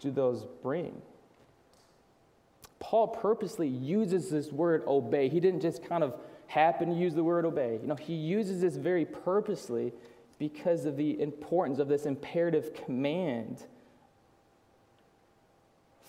do 0.00 0.10
those 0.10 0.44
bring? 0.62 1.00
Paul 2.78 3.08
purposely 3.08 3.68
uses 3.68 4.30
this 4.30 4.52
word 4.52 4.82
obey. 4.86 5.28
He 5.28 5.40
didn't 5.40 5.60
just 5.60 5.84
kind 5.84 6.04
of 6.04 6.14
happen 6.46 6.90
to 6.90 6.94
use 6.94 7.14
the 7.14 7.24
word 7.24 7.44
obey. 7.44 7.78
You 7.80 7.88
know, 7.88 7.94
he 7.94 8.14
uses 8.14 8.60
this 8.60 8.76
very 8.76 9.04
purposely 9.04 9.92
because 10.38 10.84
of 10.84 10.96
the 10.96 11.20
importance 11.20 11.78
of 11.78 11.88
this 11.88 12.04
imperative 12.04 12.74
command 12.74 13.64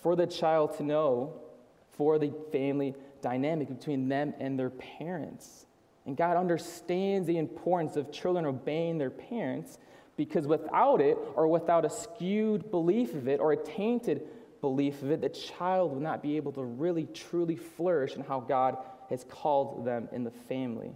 for 0.02 0.14
the 0.14 0.26
child 0.26 0.76
to 0.76 0.82
know 0.82 1.32
for 1.98 2.18
the 2.18 2.32
family 2.50 2.94
dynamic 3.20 3.68
between 3.68 4.08
them 4.08 4.32
and 4.38 4.58
their 4.58 4.70
parents. 4.70 5.66
And 6.06 6.16
God 6.16 6.38
understands 6.38 7.26
the 7.26 7.36
importance 7.36 7.96
of 7.96 8.10
children 8.10 8.46
obeying 8.46 8.96
their 8.96 9.10
parents 9.10 9.76
because 10.16 10.46
without 10.46 11.00
it, 11.00 11.18
or 11.34 11.46
without 11.46 11.84
a 11.84 11.90
skewed 11.90 12.70
belief 12.70 13.14
of 13.14 13.28
it, 13.28 13.40
or 13.40 13.52
a 13.52 13.56
tainted 13.56 14.22
belief 14.60 15.02
of 15.02 15.10
it, 15.10 15.20
the 15.20 15.28
child 15.28 15.92
will 15.92 16.00
not 16.00 16.22
be 16.22 16.36
able 16.36 16.50
to 16.52 16.64
really, 16.64 17.06
truly 17.14 17.56
flourish 17.56 18.16
in 18.16 18.22
how 18.22 18.40
God 18.40 18.78
has 19.10 19.24
called 19.24 19.84
them 19.84 20.08
in 20.10 20.24
the 20.24 20.30
family. 20.30 20.90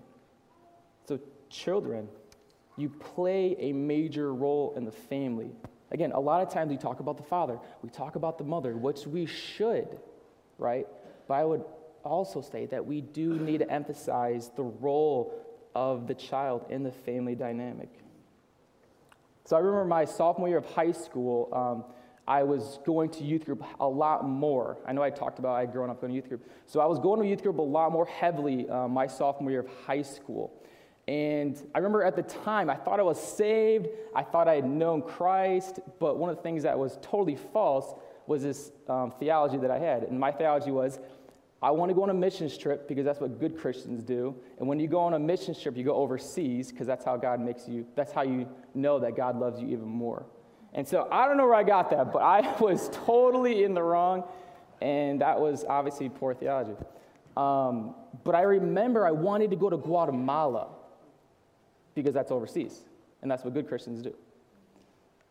So, 1.07 1.21
children, 1.49 2.09
you 2.77 2.89
play 2.89 3.55
a 3.59 3.73
major 3.73 4.35
role 4.35 4.75
in 4.77 4.85
the 4.85 4.93
family. 4.93 5.53
Again, 5.93 6.13
a 6.13 6.21
lot 6.21 6.43
of 6.43 6.53
times 6.53 6.71
we 6.71 6.77
talk 6.77 7.01
about 7.01 7.17
the 7.17 7.23
father, 7.23 7.59
we 7.83 7.91
talk 7.91 8.17
about 8.17 8.39
the 8.39 8.45
mother, 8.45 8.77
which 8.77 9.07
we 9.07 9.27
should, 9.27 10.01
right? 10.59 10.87
But 11.29 11.35
I 11.35 11.45
would 11.45 11.65
also 12.05 12.41
say 12.41 12.67
that 12.67 12.85
we 12.85 13.01
do 13.01 13.39
need 13.39 13.59
to 13.59 13.71
emphasize 13.71 14.51
the 14.57 14.63
role 14.63 15.35
of 15.75 16.07
the 16.07 16.15
child 16.15 16.67
in 16.69 16.83
the 16.83 16.93
family 16.93 17.35
dynamic. 17.35 17.89
So 19.45 19.57
I 19.57 19.61
remember 19.61 19.85
my 19.87 20.05
sophomore 20.05 20.49
year 20.49 20.59
of 20.59 20.67
high 20.67 20.93
school, 20.93 21.49
um, 21.53 21.85
I 22.27 22.45
was 22.45 22.79
going 22.87 23.11
to 23.11 23.25
youth 23.25 23.45
group 23.45 23.65
a 23.81 23.89
lot 23.89 24.25
more. 24.25 24.79
I 24.87 24.93
know 24.93 25.03
I 25.03 25.11
talked 25.11 25.39
about 25.41 25.57
I 25.57 25.67
grown 25.67 25.91
up 25.91 26.01
going 26.01 26.13
to 26.13 26.15
youth 26.15 26.29
group. 26.29 26.49
So 26.67 26.81
I 26.81 26.87
was 26.87 27.01
going 27.01 27.21
to 27.21 27.27
youth 27.27 27.43
group 27.43 27.59
a 27.59 27.63
lot 27.63 27.91
more 27.91 28.07
heavily 28.07 28.69
uh, 28.69 28.87
my 28.87 29.09
sophomore 29.09 29.51
year 29.51 29.61
of 29.61 29.69
high 29.87 30.03
school. 30.03 30.53
And 31.09 31.61
I 31.75 31.79
remember 31.79 32.05
at 32.05 32.15
the 32.15 32.23
time, 32.23 32.71
I 32.71 32.77
thought 32.77 33.01
I 33.01 33.03
was 33.03 33.21
saved. 33.21 33.89
I 34.15 34.23
thought 34.23 34.47
I 34.47 34.55
had 34.55 34.65
known 34.65 35.03
Christ. 35.03 35.81
But 35.99 36.17
one 36.17 36.31
of 36.31 36.37
the 36.37 36.43
things 36.43 36.63
that 36.63 36.79
was 36.79 36.97
totally 37.03 37.37
false 37.53 37.93
was 38.33 38.43
this 38.43 38.73
um, 38.89 39.13
theology 39.19 39.59
that 39.59 39.71
I 39.71 39.79
had. 39.79 40.05
And 40.05 40.19
my 40.19 40.33
theology 40.33 40.71
was 40.71 40.99
I 41.63 41.71
want 41.71 41.91
to 41.91 41.95
go 41.95 42.03
on 42.03 42.11
a 42.11 42.15
missions 42.15 42.59
trip 42.59 42.89
because 42.89 43.05
that's 43.05 43.21
what 43.21 43.39
good 43.39 43.57
Christians 43.57 44.03
do. 44.03 44.35
And 44.59 44.67
when 44.67 44.81
you 44.81 44.89
go 44.89 44.99
on 44.99 45.15
a 45.15 45.19
missions 45.19 45.61
trip, 45.63 45.77
you 45.77 45.85
go 45.85 45.95
overseas 45.95 46.73
because 46.73 46.89
that's 46.89 47.05
how 47.05 47.17
God 47.17 47.41
makes 47.41 47.69
you, 47.69 47.87
that's 47.95 48.13
how 48.13 48.23
you 48.23 48.49
know 48.75 48.99
that 48.99 49.17
God 49.17 49.39
loves 49.39 49.61
you 49.61 49.69
even 49.69 49.87
more. 49.87 50.27
And 50.73 50.89
so 50.89 51.07
I 51.13 51.29
don't 51.29 51.37
know 51.37 51.45
where 51.45 51.55
I 51.55 51.63
got 51.63 51.91
that, 51.91 52.13
but 52.13 52.21
I 52.21 52.57
was 52.61 52.91
totally 52.93 53.63
in 53.63 53.75
the 53.75 53.83
wrong. 53.83 54.25
And 54.81 55.21
that 55.21 55.39
was 55.39 55.65
obviously 55.65 56.09
poor 56.09 56.35
theology. 56.35 56.75
Um, 57.37 57.95
but 58.25 58.35
I 58.35 58.43
remember 58.43 59.07
I 59.07 59.13
wanted 59.13 59.51
to 59.51 59.57
go 59.57 59.71
to 59.71 59.77
Guatemala 59.77 60.69
because 61.95 62.15
that's 62.15 62.33
overseas. 62.33 62.81
And 63.21 63.31
that's 63.31 63.45
what 63.45 63.55
good 63.55 63.69
Christians 63.69 64.03
do. 64.03 64.13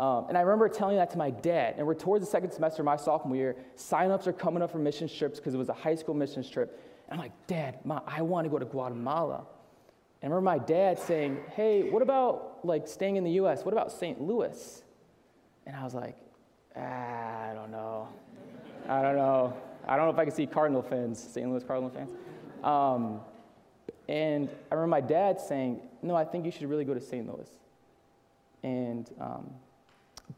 Um, 0.01 0.25
and 0.29 0.37
I 0.37 0.41
remember 0.41 0.67
telling 0.67 0.97
that 0.97 1.11
to 1.11 1.17
my 1.19 1.29
dad. 1.29 1.75
And 1.77 1.85
we're 1.85 1.93
towards 1.93 2.25
the 2.25 2.31
second 2.31 2.51
semester 2.51 2.81
of 2.81 2.87
my 2.87 2.95
sophomore 2.95 3.37
year. 3.37 3.55
Sign-ups 3.75 4.25
are 4.25 4.33
coming 4.33 4.63
up 4.63 4.71
for 4.71 4.79
mission 4.79 5.07
trips 5.07 5.37
because 5.39 5.53
it 5.53 5.57
was 5.57 5.69
a 5.69 5.73
high 5.73 5.93
school 5.93 6.15
mission 6.15 6.43
trip. 6.43 6.81
And 7.07 7.19
I'm 7.19 7.23
like, 7.23 7.33
Dad, 7.45 7.77
Mom, 7.85 8.01
I 8.07 8.23
want 8.23 8.45
to 8.45 8.49
go 8.49 8.57
to 8.57 8.65
Guatemala. 8.65 9.45
And 10.23 10.33
I 10.33 10.35
remember 10.35 10.41
my 10.41 10.57
dad 10.57 10.97
saying, 10.97 11.37
Hey, 11.55 11.83
what 11.83 12.01
about 12.01 12.65
like 12.65 12.87
staying 12.87 13.17
in 13.17 13.23
the 13.23 13.31
U.S.? 13.33 13.63
What 13.63 13.73
about 13.73 13.91
St. 13.91 14.19
Louis? 14.19 14.81
And 15.67 15.75
I 15.75 15.83
was 15.83 15.93
like, 15.93 16.17
ah, 16.75 16.79
I 16.79 17.53
don't 17.53 17.69
know. 17.69 18.07
I 18.89 19.03
don't 19.03 19.15
know. 19.15 19.55
I 19.87 19.95
don't 19.95 20.05
know 20.05 20.11
if 20.11 20.17
I 20.17 20.25
can 20.25 20.33
see 20.33 20.47
Cardinal 20.47 20.81
fans, 20.81 21.19
St. 21.19 21.47
Louis 21.47 21.63
Cardinal 21.63 21.91
fans. 21.91 22.09
Um, 22.63 23.21
and 24.09 24.49
I 24.71 24.75
remember 24.75 24.87
my 24.87 25.01
dad 25.01 25.39
saying, 25.39 25.79
No, 26.01 26.15
I 26.15 26.25
think 26.25 26.45
you 26.45 26.51
should 26.51 26.67
really 26.67 26.85
go 26.85 26.95
to 26.95 27.01
St. 27.01 27.27
Louis. 27.27 27.49
And 28.63 29.07
um, 29.19 29.51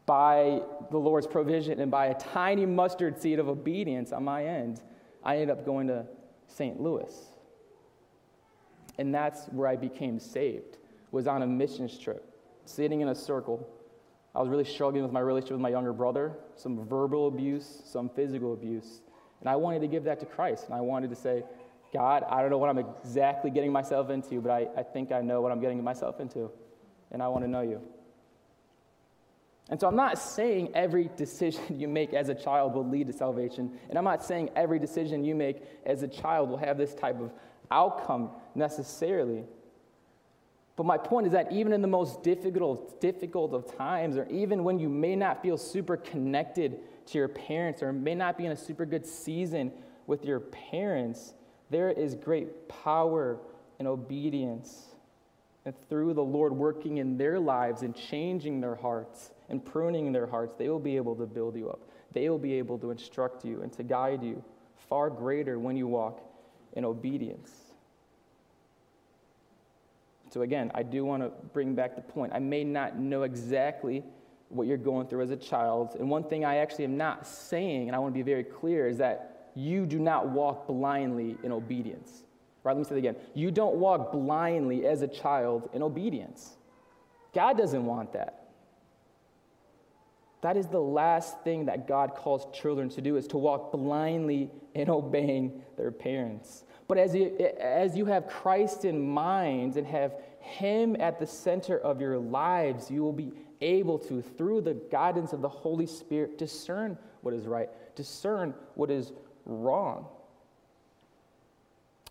by 0.06 0.60
the 0.90 0.98
Lord's 0.98 1.26
provision 1.26 1.80
and 1.80 1.90
by 1.90 2.06
a 2.06 2.14
tiny 2.14 2.66
mustard 2.66 3.20
seed 3.20 3.38
of 3.38 3.48
obedience 3.48 4.12
on 4.12 4.24
my 4.24 4.44
end, 4.44 4.80
I 5.22 5.34
ended 5.34 5.50
up 5.50 5.64
going 5.64 5.86
to 5.88 6.06
St. 6.46 6.80
Louis. 6.80 7.12
And 8.98 9.14
that's 9.14 9.46
where 9.46 9.68
I 9.68 9.76
became 9.76 10.18
saved, 10.18 10.78
was 11.10 11.26
on 11.26 11.42
a 11.42 11.46
missions 11.46 11.98
trip, 11.98 12.24
sitting 12.64 13.00
in 13.00 13.08
a 13.08 13.14
circle. 13.14 13.68
I 14.34 14.40
was 14.40 14.48
really 14.48 14.64
struggling 14.64 15.02
with 15.02 15.12
my 15.12 15.20
relationship 15.20 15.52
with 15.52 15.60
my 15.60 15.70
younger 15.70 15.92
brother, 15.92 16.32
some 16.56 16.86
verbal 16.86 17.28
abuse, 17.28 17.82
some 17.84 18.08
physical 18.08 18.52
abuse. 18.52 19.00
And 19.40 19.48
I 19.48 19.56
wanted 19.56 19.80
to 19.80 19.88
give 19.88 20.04
that 20.04 20.20
to 20.20 20.26
Christ. 20.26 20.66
And 20.66 20.74
I 20.74 20.80
wanted 20.80 21.10
to 21.10 21.16
say, 21.16 21.44
God, 21.92 22.24
I 22.28 22.40
don't 22.40 22.50
know 22.50 22.58
what 22.58 22.70
I'm 22.70 22.78
exactly 22.78 23.50
getting 23.50 23.70
myself 23.70 24.10
into, 24.10 24.40
but 24.40 24.50
I, 24.50 24.66
I 24.76 24.82
think 24.82 25.12
I 25.12 25.20
know 25.20 25.40
what 25.40 25.52
I'm 25.52 25.60
getting 25.60 25.82
myself 25.82 26.20
into. 26.20 26.50
And 27.12 27.22
I 27.22 27.28
want 27.28 27.44
to 27.44 27.48
know 27.48 27.60
you. 27.60 27.80
And 29.70 29.80
so 29.80 29.88
I'm 29.88 29.96
not 29.96 30.18
saying 30.18 30.70
every 30.74 31.10
decision 31.16 31.62
you 31.80 31.88
make 31.88 32.12
as 32.12 32.28
a 32.28 32.34
child 32.34 32.74
will 32.74 32.88
lead 32.88 33.06
to 33.06 33.12
salvation. 33.12 33.72
And 33.88 33.98
I'm 33.98 34.04
not 34.04 34.24
saying 34.24 34.50
every 34.56 34.78
decision 34.78 35.24
you 35.24 35.34
make 35.34 35.62
as 35.86 36.02
a 36.02 36.08
child 36.08 36.50
will 36.50 36.58
have 36.58 36.78
this 36.78 36.94
type 36.94 37.20
of 37.20 37.32
outcome 37.70 38.30
necessarily. 38.54 39.44
But 40.76 40.86
my 40.86 40.98
point 40.98 41.26
is 41.26 41.32
that 41.32 41.52
even 41.52 41.72
in 41.72 41.82
the 41.82 41.88
most 41.88 42.22
difficult, 42.22 43.00
difficult 43.00 43.54
of 43.54 43.76
times, 43.76 44.16
or 44.16 44.26
even 44.28 44.64
when 44.64 44.78
you 44.78 44.88
may 44.88 45.14
not 45.14 45.40
feel 45.40 45.56
super 45.56 45.96
connected 45.96 46.80
to 47.06 47.18
your 47.18 47.28
parents, 47.28 47.82
or 47.82 47.92
may 47.92 48.14
not 48.14 48.36
be 48.36 48.44
in 48.44 48.52
a 48.52 48.56
super 48.56 48.84
good 48.84 49.06
season 49.06 49.70
with 50.06 50.24
your 50.24 50.40
parents, 50.40 51.34
there 51.70 51.90
is 51.90 52.14
great 52.14 52.68
power 52.68 53.38
and 53.78 53.86
obedience. 53.86 54.86
And 55.64 55.74
through 55.88 56.14
the 56.14 56.24
Lord 56.24 56.52
working 56.52 56.98
in 56.98 57.16
their 57.16 57.38
lives 57.38 57.82
and 57.82 57.94
changing 57.94 58.60
their 58.60 58.74
hearts 58.74 59.30
and 59.54 59.64
pruning 59.64 60.10
their 60.10 60.26
hearts, 60.26 60.54
they 60.58 60.68
will 60.68 60.80
be 60.80 60.96
able 60.96 61.14
to 61.14 61.26
build 61.26 61.56
you 61.56 61.70
up. 61.70 61.88
They 62.12 62.28
will 62.28 62.38
be 62.40 62.54
able 62.54 62.76
to 62.80 62.90
instruct 62.90 63.44
you 63.44 63.62
and 63.62 63.72
to 63.74 63.84
guide 63.84 64.20
you 64.22 64.42
far 64.88 65.08
greater 65.08 65.60
when 65.60 65.76
you 65.76 65.86
walk 65.86 66.20
in 66.72 66.84
obedience. 66.84 67.52
So, 70.30 70.42
again, 70.42 70.72
I 70.74 70.82
do 70.82 71.04
want 71.04 71.22
to 71.22 71.30
bring 71.52 71.76
back 71.76 71.94
the 71.94 72.02
point. 72.02 72.32
I 72.34 72.40
may 72.40 72.64
not 72.64 72.98
know 72.98 73.22
exactly 73.22 74.02
what 74.48 74.66
you're 74.66 74.76
going 74.76 75.06
through 75.06 75.22
as 75.22 75.30
a 75.30 75.36
child. 75.36 75.96
And 76.00 76.10
one 76.10 76.24
thing 76.24 76.44
I 76.44 76.56
actually 76.56 76.84
am 76.84 76.96
not 76.96 77.24
saying, 77.24 77.88
and 77.88 77.94
I 77.94 78.00
want 78.00 78.12
to 78.12 78.18
be 78.18 78.28
very 78.28 78.42
clear, 78.42 78.88
is 78.88 78.98
that 78.98 79.50
you 79.54 79.86
do 79.86 80.00
not 80.00 80.28
walk 80.28 80.66
blindly 80.66 81.36
in 81.44 81.52
obedience. 81.52 82.24
Right? 82.64 82.72
Let 82.72 82.78
me 82.78 82.84
say 82.88 82.96
it 82.96 82.98
again. 82.98 83.16
You 83.34 83.52
don't 83.52 83.76
walk 83.76 84.10
blindly 84.10 84.84
as 84.84 85.02
a 85.02 85.08
child 85.08 85.70
in 85.72 85.82
obedience. 85.82 86.56
God 87.32 87.56
doesn't 87.56 87.86
want 87.86 88.12
that. 88.14 88.43
That 90.44 90.58
is 90.58 90.66
the 90.66 90.78
last 90.78 91.40
thing 91.40 91.64
that 91.64 91.88
God 91.88 92.14
calls 92.14 92.46
children 92.52 92.90
to 92.90 93.00
do 93.00 93.16
is 93.16 93.26
to 93.28 93.38
walk 93.38 93.72
blindly 93.72 94.50
in 94.74 94.90
obeying 94.90 95.62
their 95.78 95.90
parents. 95.90 96.64
But 96.86 96.98
as 96.98 97.14
you, 97.14 97.34
as 97.58 97.96
you 97.96 98.04
have 98.04 98.26
Christ 98.26 98.84
in 98.84 99.00
mind 99.08 99.78
and 99.78 99.86
have 99.86 100.12
Him 100.40 100.98
at 101.00 101.18
the 101.18 101.26
center 101.26 101.78
of 101.78 101.98
your 101.98 102.18
lives, 102.18 102.90
you 102.90 103.02
will 103.02 103.14
be 103.14 103.32
able 103.62 103.98
to, 104.00 104.20
through 104.20 104.60
the 104.60 104.74
guidance 104.74 105.32
of 105.32 105.40
the 105.40 105.48
Holy 105.48 105.86
Spirit, 105.86 106.36
discern 106.36 106.98
what 107.22 107.32
is 107.32 107.46
right, 107.46 107.70
discern 107.96 108.52
what 108.74 108.90
is 108.90 109.14
wrong. 109.46 110.04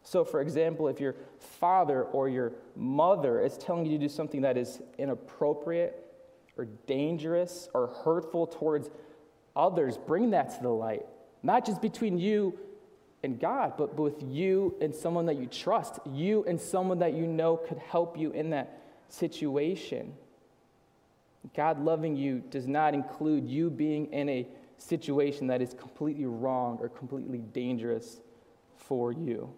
So, 0.02 0.26
for 0.26 0.42
example, 0.42 0.88
if 0.88 1.00
your 1.00 1.14
father 1.38 2.06
or 2.06 2.30
your 2.30 2.54
mother 2.76 3.42
is 3.42 3.60
telling 3.60 3.86
you 3.86 4.00
to 4.00 4.06
do 4.06 4.10
something 4.10 4.42
that 4.42 4.58
is 4.58 4.82
inappropriate 4.98 6.03
or 6.58 6.66
dangerous 6.88 7.70
or 7.74 7.88
hurtful 8.04 8.48
towards 8.48 8.90
others, 9.56 9.98
bring 9.98 10.32
that 10.32 10.56
to 10.56 10.62
the 10.62 10.70
light. 10.70 11.06
Not 11.42 11.66
just 11.66 11.82
between 11.82 12.18
you 12.18 12.58
and 13.24 13.40
God, 13.40 13.74
but 13.78 13.96
with 13.98 14.22
you 14.22 14.76
and 14.82 14.94
someone 14.94 15.26
that 15.28 15.38
you 15.38 15.48
trust, 15.48 16.00
you 16.06 16.44
and 16.46 16.60
someone 16.60 17.00
that 17.00 17.14
you 17.14 17.26
know 17.26 17.58
could 17.58 17.80
help 17.80 18.18
you 18.18 18.32
in 18.32 18.50
that 18.52 18.82
situation. 19.10 20.14
God 21.56 21.84
loving 21.84 22.16
you 22.16 22.44
does 22.50 22.68
not 22.68 22.94
include 22.94 23.48
you 23.48 23.70
being 23.70 24.12
in 24.14 24.30
a 24.30 24.48
situation 24.78 25.48
that 25.48 25.62
is 25.62 25.74
completely 25.74 26.26
wrong 26.26 26.78
or 26.82 26.90
completely 26.90 27.40
dangerous 27.40 28.22
for 28.76 29.12
you. 29.12 29.54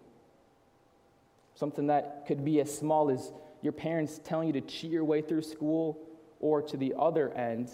Something 1.54 1.86
that 1.86 2.24
could 2.26 2.44
be 2.44 2.60
as 2.60 2.76
small 2.76 3.10
as 3.10 3.32
your 3.62 3.72
parents 3.72 4.20
telling 4.22 4.48
you 4.48 4.52
to 4.54 4.60
cheat 4.60 4.90
your 4.90 5.04
way 5.04 5.22
through 5.22 5.42
school 5.42 5.98
or 6.40 6.62
to 6.62 6.76
the 6.76 6.94
other 6.98 7.32
end 7.32 7.70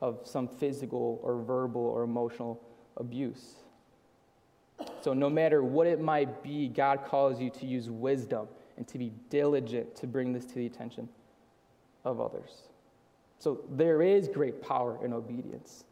of 0.00 0.20
some 0.24 0.48
physical 0.48 1.20
or 1.22 1.42
verbal 1.42 1.82
or 1.82 2.02
emotional 2.02 2.60
abuse. 2.96 3.54
So, 5.02 5.12
no 5.12 5.28
matter 5.28 5.62
what 5.62 5.86
it 5.86 6.00
might 6.00 6.42
be, 6.42 6.68
God 6.68 7.04
calls 7.04 7.40
you 7.40 7.50
to 7.50 7.66
use 7.66 7.90
wisdom 7.90 8.48
and 8.76 8.86
to 8.88 8.98
be 8.98 9.12
diligent 9.28 9.94
to 9.96 10.06
bring 10.06 10.32
this 10.32 10.46
to 10.46 10.54
the 10.54 10.66
attention 10.66 11.08
of 12.04 12.20
others. 12.20 12.68
So, 13.38 13.60
there 13.70 14.02
is 14.02 14.28
great 14.28 14.62
power 14.62 14.98
in 15.04 15.12
obedience, 15.12 15.84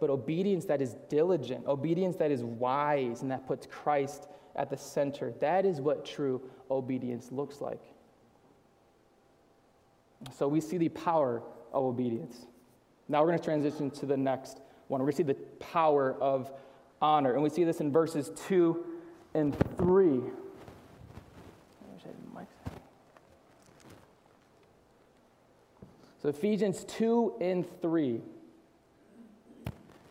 but 0.00 0.10
obedience 0.10 0.66
that 0.66 0.82
is 0.82 0.96
diligent, 1.08 1.66
obedience 1.66 2.16
that 2.16 2.30
is 2.30 2.42
wise, 2.42 3.22
and 3.22 3.30
that 3.30 3.46
puts 3.46 3.66
Christ 3.66 4.28
at 4.54 4.70
the 4.70 4.76
center, 4.76 5.32
that 5.40 5.64
is 5.64 5.80
what 5.80 6.04
true 6.04 6.42
obedience 6.70 7.32
looks 7.32 7.60
like. 7.60 7.82
So, 10.36 10.46
we 10.46 10.60
see 10.60 10.76
the 10.76 10.90
power 10.90 11.42
of 11.72 11.84
obedience. 11.84 12.46
Now 13.08 13.20
we're 13.20 13.28
going 13.28 13.38
to 13.38 13.44
transition 13.44 13.90
to 13.92 14.06
the 14.06 14.16
next 14.16 14.60
one. 14.88 15.00
We're 15.00 15.10
going 15.10 15.12
to 15.12 15.16
see 15.16 15.22
the 15.22 15.64
power 15.64 16.16
of 16.20 16.50
honor. 17.00 17.34
And 17.34 17.42
we 17.42 17.50
see 17.50 17.64
this 17.64 17.80
in 17.80 17.92
verses 17.92 18.30
2 18.48 18.84
and 19.34 19.56
3. 19.78 20.20
So 26.26 26.30
Ephesians 26.30 26.82
2 26.84 27.34
and 27.40 27.64
3. 27.80 28.20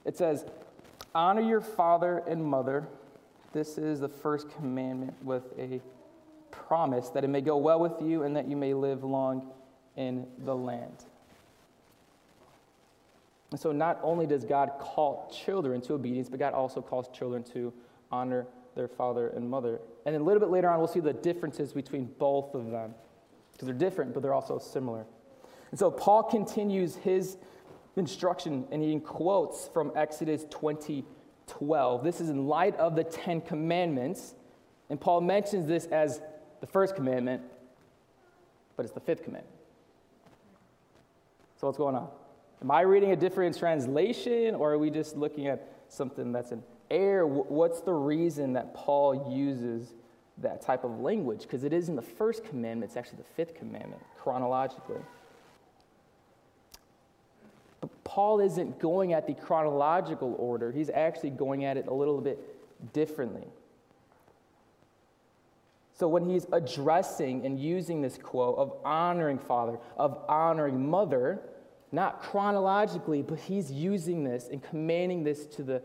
It 0.05 0.15
says, 0.15 0.45
honor 1.13 1.41
your 1.41 1.59
father 1.59 2.23
and 2.25 2.41
mother. 2.41 2.87
This 3.51 3.77
is 3.77 3.99
the 3.99 4.07
first 4.07 4.49
commandment 4.55 5.13
with 5.21 5.43
a 5.59 5.81
promise 6.51 7.09
that 7.09 7.25
it 7.25 7.27
may 7.27 7.41
go 7.41 7.57
well 7.57 7.81
with 7.81 8.01
you 8.01 8.23
and 8.23 8.33
that 8.37 8.47
you 8.47 8.55
may 8.55 8.73
live 8.73 9.03
long 9.03 9.51
in 9.97 10.25
the 10.45 10.55
land. 10.55 11.03
And 13.51 13.59
so, 13.59 13.71
not 13.71 13.99
only 14.03 14.25
does 14.25 14.43
God 14.43 14.71
call 14.79 15.31
children 15.33 15.81
to 15.81 15.93
obedience, 15.93 16.29
but 16.29 16.39
God 16.39 16.53
also 16.53 16.81
calls 16.81 17.07
children 17.09 17.43
to 17.53 17.73
honor 18.11 18.47
their 18.75 18.87
father 18.87 19.29
and 19.29 19.49
mother. 19.49 19.79
And 20.05 20.13
then 20.13 20.21
a 20.21 20.23
little 20.23 20.39
bit 20.39 20.49
later 20.49 20.69
on, 20.69 20.79
we'll 20.79 20.87
see 20.87 20.99
the 20.99 21.13
differences 21.13 21.71
between 21.71 22.05
both 22.17 22.53
of 22.53 22.71
them. 22.71 22.93
Because 23.53 23.67
they're 23.67 23.75
different, 23.75 24.13
but 24.13 24.21
they're 24.21 24.33
also 24.33 24.59
similar. 24.59 25.05
And 25.71 25.79
so, 25.79 25.89
Paul 25.91 26.23
continues 26.23 26.95
his 26.95 27.37
instruction 27.95 28.65
and 28.71 28.83
he 28.83 28.99
quotes 28.99 29.69
from 29.69 29.91
Exodus 29.95 30.45
20 30.49 31.05
12. 31.47 32.03
This 32.03 32.21
is 32.21 32.29
in 32.29 32.47
light 32.47 32.75
of 32.77 32.95
the 32.95 33.03
Ten 33.03 33.41
Commandments. 33.41 34.35
And 34.89 34.99
Paul 34.99 35.21
mentions 35.21 35.67
this 35.67 35.85
as 35.85 36.21
the 36.61 36.67
first 36.67 36.95
commandment, 36.95 37.41
but 38.75 38.85
it's 38.85 38.93
the 38.93 38.99
fifth 38.99 39.23
commandment. 39.23 39.55
So, 41.57 41.67
what's 41.67 41.77
going 41.77 41.95
on? 41.95 42.09
Am 42.61 42.71
I 42.71 42.81
reading 42.81 43.11
a 43.11 43.15
different 43.15 43.57
translation, 43.57 44.55
or 44.55 44.73
are 44.73 44.77
we 44.77 44.89
just 44.89 45.15
looking 45.15 45.47
at 45.47 45.67
something 45.89 46.31
that's 46.31 46.51
an 46.51 46.63
error? 46.89 47.27
What's 47.27 47.81
the 47.81 47.93
reason 47.93 48.53
that 48.53 48.73
Paul 48.73 49.31
uses 49.31 49.93
that 50.39 50.61
type 50.61 50.83
of 50.83 50.99
language? 50.99 51.41
Because 51.41 51.63
it 51.63 51.73
isn't 51.73 51.95
the 51.95 52.01
first 52.01 52.43
commandment, 52.45 52.89
it's 52.89 52.97
actually 52.97 53.19
the 53.19 53.29
fifth 53.35 53.55
commandment, 53.55 54.01
chronologically. 54.17 55.01
But 57.81 58.03
Paul 58.03 58.39
isn't 58.39 58.79
going 58.79 59.13
at 59.13 59.27
the 59.27 59.33
chronological 59.33 60.35
order, 60.39 60.71
he's 60.71 60.89
actually 60.89 61.31
going 61.31 61.65
at 61.65 61.77
it 61.77 61.87
a 61.87 61.93
little 61.93 62.21
bit 62.21 62.39
differently. 62.93 63.47
So 65.97 66.09
when 66.09 66.29
he's 66.29 66.45
addressing 66.51 67.45
and 67.45 67.57
using 67.57 68.01
this 68.01 68.17
quote 68.17 68.57
of 68.57 68.73
honoring 68.83 69.39
father, 69.39 69.77
of 69.97 70.19
honoring 70.27 70.89
mother, 70.89 71.39
not 71.91 72.21
chronologically, 72.21 73.21
but 73.21 73.39
he's 73.39 73.71
using 73.71 74.23
this 74.23 74.49
and 74.51 74.61
commanding 74.61 75.23
this 75.23 75.45
to 75.45 75.63
the 75.63 75.81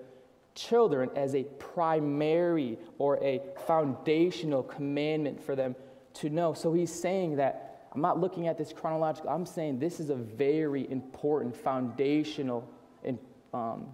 children 0.54 1.10
as 1.14 1.34
a 1.34 1.44
primary 1.44 2.78
or 2.98 3.22
a 3.22 3.40
foundational 3.66 4.62
commandment 4.62 5.42
for 5.42 5.54
them 5.54 5.76
to 6.14 6.28
know. 6.28 6.52
So 6.52 6.72
he's 6.72 6.92
saying 6.92 7.36
that 7.36 7.88
I'm 7.92 8.00
not 8.00 8.20
looking 8.20 8.46
at 8.46 8.56
this 8.56 8.72
chronological, 8.72 9.30
I'm 9.30 9.46
saying 9.46 9.78
this 9.78 10.00
is 10.00 10.10
a 10.10 10.16
very 10.16 10.90
important 10.90 11.56
foundational 11.56 12.68
and 13.04 13.18
um, 13.52 13.86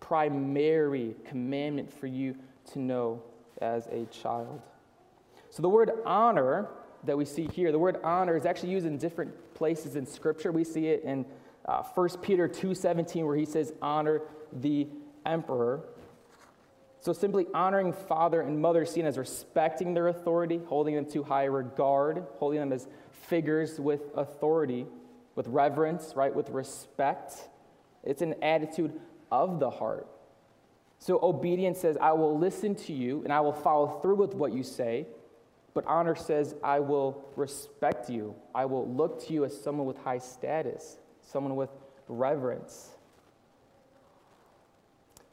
primary 0.00 1.14
commandment 1.24 1.92
for 1.92 2.06
you 2.06 2.36
to 2.72 2.78
know 2.78 3.22
as 3.60 3.86
a 3.86 4.04
child. 4.06 4.60
So 5.50 5.62
the 5.62 5.68
word 5.68 5.90
honor 6.04 6.68
that 7.04 7.16
we 7.16 7.24
see 7.24 7.48
here, 7.52 7.72
the 7.72 7.78
word 7.78 7.98
honor 8.04 8.36
is 8.36 8.44
actually 8.44 8.70
used 8.70 8.86
in 8.86 8.98
different 8.98 9.32
places 9.60 9.94
in 9.94 10.06
Scripture. 10.06 10.50
We 10.52 10.64
see 10.64 10.86
it 10.86 11.04
in 11.04 11.26
uh, 11.66 11.82
1 11.82 12.08
Peter 12.22 12.48
2.17 12.48 13.26
where 13.26 13.36
he 13.36 13.44
says, 13.44 13.74
honor 13.82 14.22
the 14.54 14.88
emperor. 15.26 15.82
So 17.02 17.12
simply 17.12 17.46
honoring 17.52 17.92
father 17.92 18.40
and 18.40 18.58
mother 18.58 18.86
seen 18.86 19.04
as 19.04 19.18
respecting 19.18 19.92
their 19.92 20.08
authority, 20.08 20.62
holding 20.66 20.94
them 20.94 21.04
to 21.12 21.22
high 21.22 21.44
regard, 21.44 22.24
holding 22.38 22.58
them 22.58 22.72
as 22.72 22.88
figures 23.10 23.78
with 23.78 24.00
authority, 24.16 24.86
with 25.34 25.46
reverence, 25.48 26.14
right, 26.16 26.34
with 26.34 26.48
respect. 26.48 27.34
It's 28.02 28.22
an 28.22 28.36
attitude 28.42 28.98
of 29.30 29.60
the 29.60 29.68
heart. 29.68 30.08
So 31.00 31.20
obedience 31.22 31.78
says, 31.78 31.98
I 32.00 32.12
will 32.12 32.38
listen 32.38 32.74
to 32.76 32.94
you 32.94 33.22
and 33.24 33.30
I 33.32 33.40
will 33.40 33.52
follow 33.52 34.00
through 34.00 34.16
with 34.16 34.32
what 34.32 34.54
you 34.54 34.62
say. 34.62 35.06
But 35.72 35.86
honor 35.86 36.16
says, 36.16 36.54
I 36.64 36.80
will 36.80 37.24
respect 37.36 38.10
you. 38.10 38.34
I 38.54 38.64
will 38.64 38.88
look 38.88 39.24
to 39.26 39.32
you 39.32 39.44
as 39.44 39.58
someone 39.58 39.86
with 39.86 39.98
high 39.98 40.18
status, 40.18 40.98
someone 41.20 41.56
with 41.56 41.70
reverence. 42.08 42.90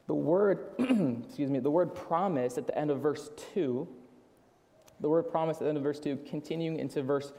The 0.06 0.14
word, 0.14 0.70
excuse 0.78 1.50
me, 1.50 1.58
the 1.58 1.70
word 1.70 1.94
promise 1.94 2.56
at 2.56 2.66
the 2.66 2.78
end 2.78 2.90
of 2.90 3.00
verse 3.00 3.30
2, 3.52 3.86
the 5.00 5.08
word 5.08 5.24
promise 5.30 5.58
at 5.58 5.64
the 5.64 5.68
end 5.68 5.76
of 5.76 5.84
verse 5.84 6.00
2, 6.00 6.20
continuing 6.28 6.78
into 6.78 7.02
verse 7.02 7.32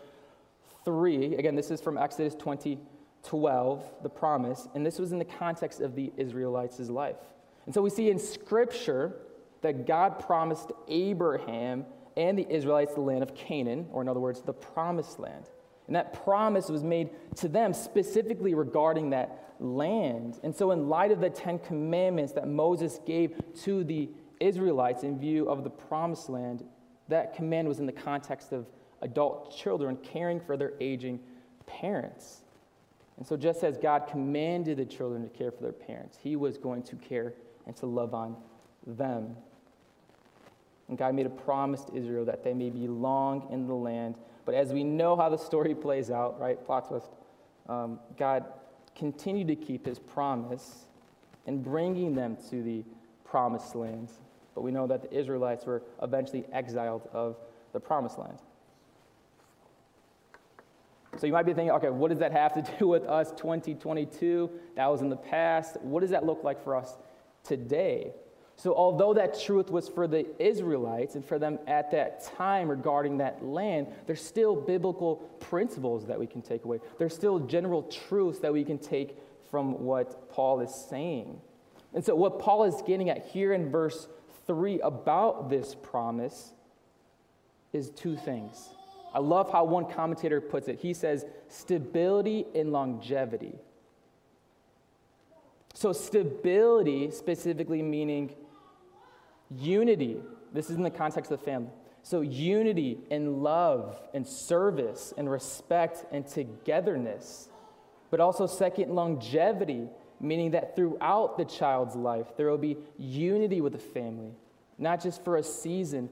3. 0.86 1.36
Again, 1.36 1.56
this 1.56 1.72
is 1.72 1.82
from 1.82 1.98
Exodus 1.98 2.36
20, 2.36 2.80
12, 3.24 3.90
the 4.04 4.10
promise. 4.10 4.68
And 4.76 4.86
this 4.86 5.00
was 5.00 5.12
in 5.12 5.20
the 5.20 5.26
context 5.26 5.82
of 5.82 5.96
the 5.96 6.12
Israelites' 6.18 6.80
life. 6.90 7.18
And 7.66 7.74
so 7.74 7.82
we 7.82 7.90
see 7.90 8.10
in 8.10 8.20
Scripture 8.20 9.16
that 9.62 9.86
God 9.86 10.20
promised 10.20 10.72
Abraham 10.88 11.86
and 12.20 12.38
the 12.38 12.46
Israelites 12.54 12.94
the 12.94 13.02
land 13.02 13.24
of 13.24 13.34
Canaan, 13.34 13.88
or 13.92 14.02
in 14.02 14.10
other 14.10 14.20
words, 14.20 14.42
the 14.42 14.54
promised 14.54 15.20
land. 15.20 15.46
And 15.88 15.96
that 15.96 16.24
promise 16.24 16.70
was 16.70 16.84
made 16.84 17.10
to 17.38 17.48
them 17.48 17.74
specifically 17.74 18.54
regarding 18.54 19.10
that 19.12 19.56
land. 19.60 20.40
And 20.44 20.54
so, 20.56 20.72
in 20.72 20.90
light 20.90 21.12
of 21.12 21.22
the 21.22 21.30
Ten 21.30 21.58
Commandments 21.58 22.34
that 22.34 22.48
Moses 22.48 23.00
gave 23.08 23.42
to 23.64 23.84
the 23.84 24.10
Israelites 24.40 25.04
in 25.04 25.18
view 25.18 25.50
of 25.50 25.64
the 25.64 25.70
promised 25.70 26.30
land, 26.30 26.64
that 27.08 27.34
command 27.34 27.68
was 27.68 27.80
in 27.80 27.86
the 27.86 27.92
context 27.92 28.52
of 28.52 28.68
adult 29.02 29.58
children 29.58 29.98
caring 30.04 30.40
for 30.40 30.58
their 30.58 30.74
aging 30.80 31.20
parents. 31.66 32.42
And 33.18 33.26
so, 33.26 33.38
just 33.38 33.64
as 33.64 33.78
God 33.78 34.08
commanded 34.08 34.78
the 34.78 34.86
children 34.86 35.24
to 35.24 35.30
care 35.30 35.52
for 35.52 35.64
their 35.64 35.72
parents, 35.72 36.18
He 36.22 36.36
was 36.36 36.58
going 36.58 36.84
to 36.84 36.98
care 36.98 37.34
and 37.66 37.76
to 37.78 37.86
love 37.86 38.14
on 38.14 38.36
them. 38.86 39.38
And 40.90 40.98
God 40.98 41.14
made 41.14 41.28
a 41.28 41.30
promise 41.30 41.84
to 41.86 41.96
Israel 41.96 42.26
that 42.26 42.44
they 42.44 42.54
may 42.54 42.72
be 42.72 42.88
long 42.88 43.48
in 43.52 43.68
the 43.68 43.76
land. 43.76 44.18
But 44.44 44.56
as 44.56 44.74
we 44.74 44.84
know 44.84 45.16
how 45.16 45.30
the 45.30 45.38
story 45.38 45.76
plays 45.88 46.10
out, 46.10 46.40
right? 46.40 46.64
Plot 46.66 46.90
twist. 46.90 47.12
Um, 47.68 48.00
God 48.18 48.46
continued 48.96 49.48
to 49.48 49.56
keep 49.56 49.86
his 49.86 50.00
promise 50.00 50.88
in 51.46 51.62
bringing 51.62 52.16
them 52.16 52.38
to 52.50 52.64
the 52.64 52.84
promised 53.24 53.76
land. 53.76 54.10
But 54.56 54.62
we 54.62 54.72
know 54.72 54.88
that 54.88 55.04
the 55.04 55.18
Israelites 55.18 55.66
were 55.66 55.84
eventually 56.02 56.44
exiled 56.52 57.08
of 57.14 57.38
the 57.72 57.80
promised 57.80 58.18
land. 58.18 58.40
So 61.18 61.28
you 61.28 61.34
might 61.34 61.46
be 61.46 61.54
thinking, 61.54 61.72
okay, 61.72 61.90
what 61.90 62.10
does 62.10 62.20
that 62.20 62.32
have 62.32 62.54
to 62.54 62.78
do 62.80 62.88
with 62.88 63.04
us 63.04 63.32
2022? 63.32 64.50
That 64.76 64.88
was 64.88 65.02
in 65.02 65.10
the 65.10 65.16
past. 65.16 65.80
What 65.82 66.02
does 66.02 66.10
that 66.10 66.26
look 66.26 66.44
like 66.44 66.64
for 66.64 66.76
us 66.76 66.98
today? 67.44 68.14
So, 68.60 68.76
although 68.76 69.14
that 69.14 69.40
truth 69.40 69.72
was 69.72 69.88
for 69.88 70.06
the 70.06 70.26
Israelites 70.38 71.16
and 71.16 71.24
for 71.24 71.40
them 71.40 71.60
at 71.66 71.92
that 71.92 72.26
time 72.36 72.68
regarding 72.68 73.20
that 73.20 73.42
land, 73.42 73.88
there's 74.06 74.22
still 74.22 74.54
biblical 74.54 75.16
principles 75.40 76.06
that 76.08 76.20
we 76.20 76.28
can 76.28 76.42
take 76.42 76.66
away. 76.66 76.80
There's 76.98 77.16
still 77.16 77.40
general 77.40 77.84
truths 77.84 78.40
that 78.40 78.52
we 78.52 78.66
can 78.66 78.78
take 78.78 79.18
from 79.50 79.86
what 79.86 80.30
Paul 80.30 80.60
is 80.60 80.76
saying. 80.76 81.40
And 81.94 82.04
so, 82.04 82.16
what 82.16 82.38
Paul 82.40 82.66
is 82.66 82.82
getting 82.86 83.10
at 83.10 83.28
here 83.28 83.54
in 83.54 83.72
verse 83.72 84.10
3 84.46 84.82
about 84.82 85.50
this 85.50 85.74
promise 85.82 86.52
is 87.72 87.92
two 87.92 88.18
things. 88.18 88.72
I 89.14 89.20
love 89.20 89.50
how 89.50 89.64
one 89.64 89.90
commentator 89.90 90.42
puts 90.42 90.68
it. 90.68 90.80
He 90.82 90.94
says, 90.94 91.26
stability 91.48 92.46
and 92.54 92.74
longevity. 92.74 93.56
So, 95.74 95.94
stability 95.94 97.10
specifically 97.12 97.82
meaning 97.82 98.36
Unity. 99.56 100.18
This 100.54 100.70
is 100.70 100.76
in 100.76 100.84
the 100.84 100.90
context 100.90 101.32
of 101.32 101.40
the 101.40 101.46
family. 101.46 101.72
So, 102.02 102.22
unity 102.22 103.00
and 103.12 103.44
love 103.44 104.00
and 104.14 104.26
service 104.26 105.14
and 105.18 105.30
respect 105.30 106.06
and 106.12 106.26
togetherness. 106.26 107.50
But 108.10 108.20
also, 108.20 108.48
second, 108.48 108.92
longevity, 108.92 109.88
meaning 110.20 110.52
that 110.52 110.76
throughout 110.76 111.38
the 111.38 111.46
child's 111.46 111.96
life, 111.96 112.28
there 112.38 112.50
will 112.50 112.58
be 112.58 112.78
unity 112.98 113.62
with 113.62 113.74
the 113.74 113.80
family, 113.80 114.32
not 114.78 115.04
just 115.04 115.24
for 115.24 115.38
a 115.38 115.44
season 115.44 116.10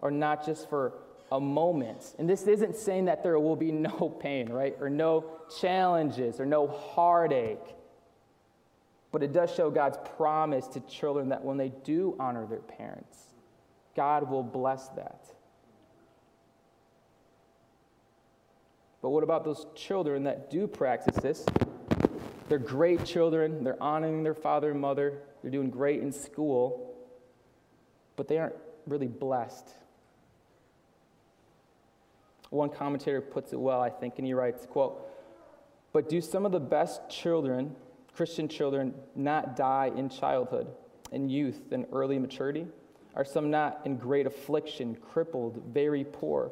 or 0.00 0.10
not 0.10 0.44
just 0.44 0.68
for 0.68 0.94
a 1.30 1.40
moment. 1.40 2.14
And 2.18 2.28
this 2.28 2.42
isn't 2.42 2.76
saying 2.76 3.06
that 3.06 3.22
there 3.22 3.38
will 3.38 3.56
be 3.56 3.72
no 3.72 4.14
pain, 4.20 4.48
right? 4.48 4.76
Or 4.80 4.90
no 4.90 5.24
challenges 5.60 6.40
or 6.40 6.46
no 6.46 6.66
heartache 6.66 7.74
but 9.10 9.22
it 9.22 9.32
does 9.32 9.54
show 9.54 9.70
God's 9.70 9.98
promise 10.16 10.66
to 10.68 10.80
children 10.80 11.30
that 11.30 11.42
when 11.42 11.56
they 11.56 11.72
do 11.84 12.14
honor 12.20 12.46
their 12.46 12.58
parents, 12.58 13.34
God 13.96 14.28
will 14.30 14.42
bless 14.42 14.88
that. 14.88 15.24
But 19.00 19.10
what 19.10 19.22
about 19.22 19.44
those 19.44 19.66
children 19.74 20.24
that 20.24 20.50
do 20.50 20.66
practice 20.66 21.16
this? 21.16 21.46
They're 22.48 22.58
great 22.58 23.04
children, 23.04 23.62
they're 23.62 23.82
honoring 23.82 24.22
their 24.22 24.34
father 24.34 24.70
and 24.70 24.80
mother, 24.80 25.20
they're 25.42 25.50
doing 25.50 25.70
great 25.70 26.00
in 26.00 26.12
school, 26.12 26.94
but 28.16 28.26
they 28.26 28.38
aren't 28.38 28.56
really 28.86 29.06
blessed. 29.06 29.68
One 32.50 32.70
commentator 32.70 33.20
puts 33.20 33.52
it 33.52 33.60
well, 33.60 33.80
I 33.80 33.90
think, 33.90 34.14
and 34.18 34.26
he 34.26 34.32
writes, 34.32 34.64
quote, 34.64 35.06
"But 35.92 36.08
do 36.08 36.20
some 36.22 36.46
of 36.46 36.52
the 36.52 36.60
best 36.60 37.08
children 37.10 37.76
Christian 38.18 38.48
children 38.48 38.94
not 39.14 39.54
die 39.54 39.92
in 39.94 40.08
childhood, 40.08 40.66
in 41.12 41.28
youth, 41.28 41.70
and 41.70 41.86
early 41.92 42.18
maturity? 42.18 42.66
Are 43.14 43.24
some 43.24 43.48
not 43.48 43.80
in 43.84 43.96
great 43.96 44.26
affliction, 44.26 44.96
crippled, 44.96 45.62
very 45.72 46.02
poor? 46.02 46.50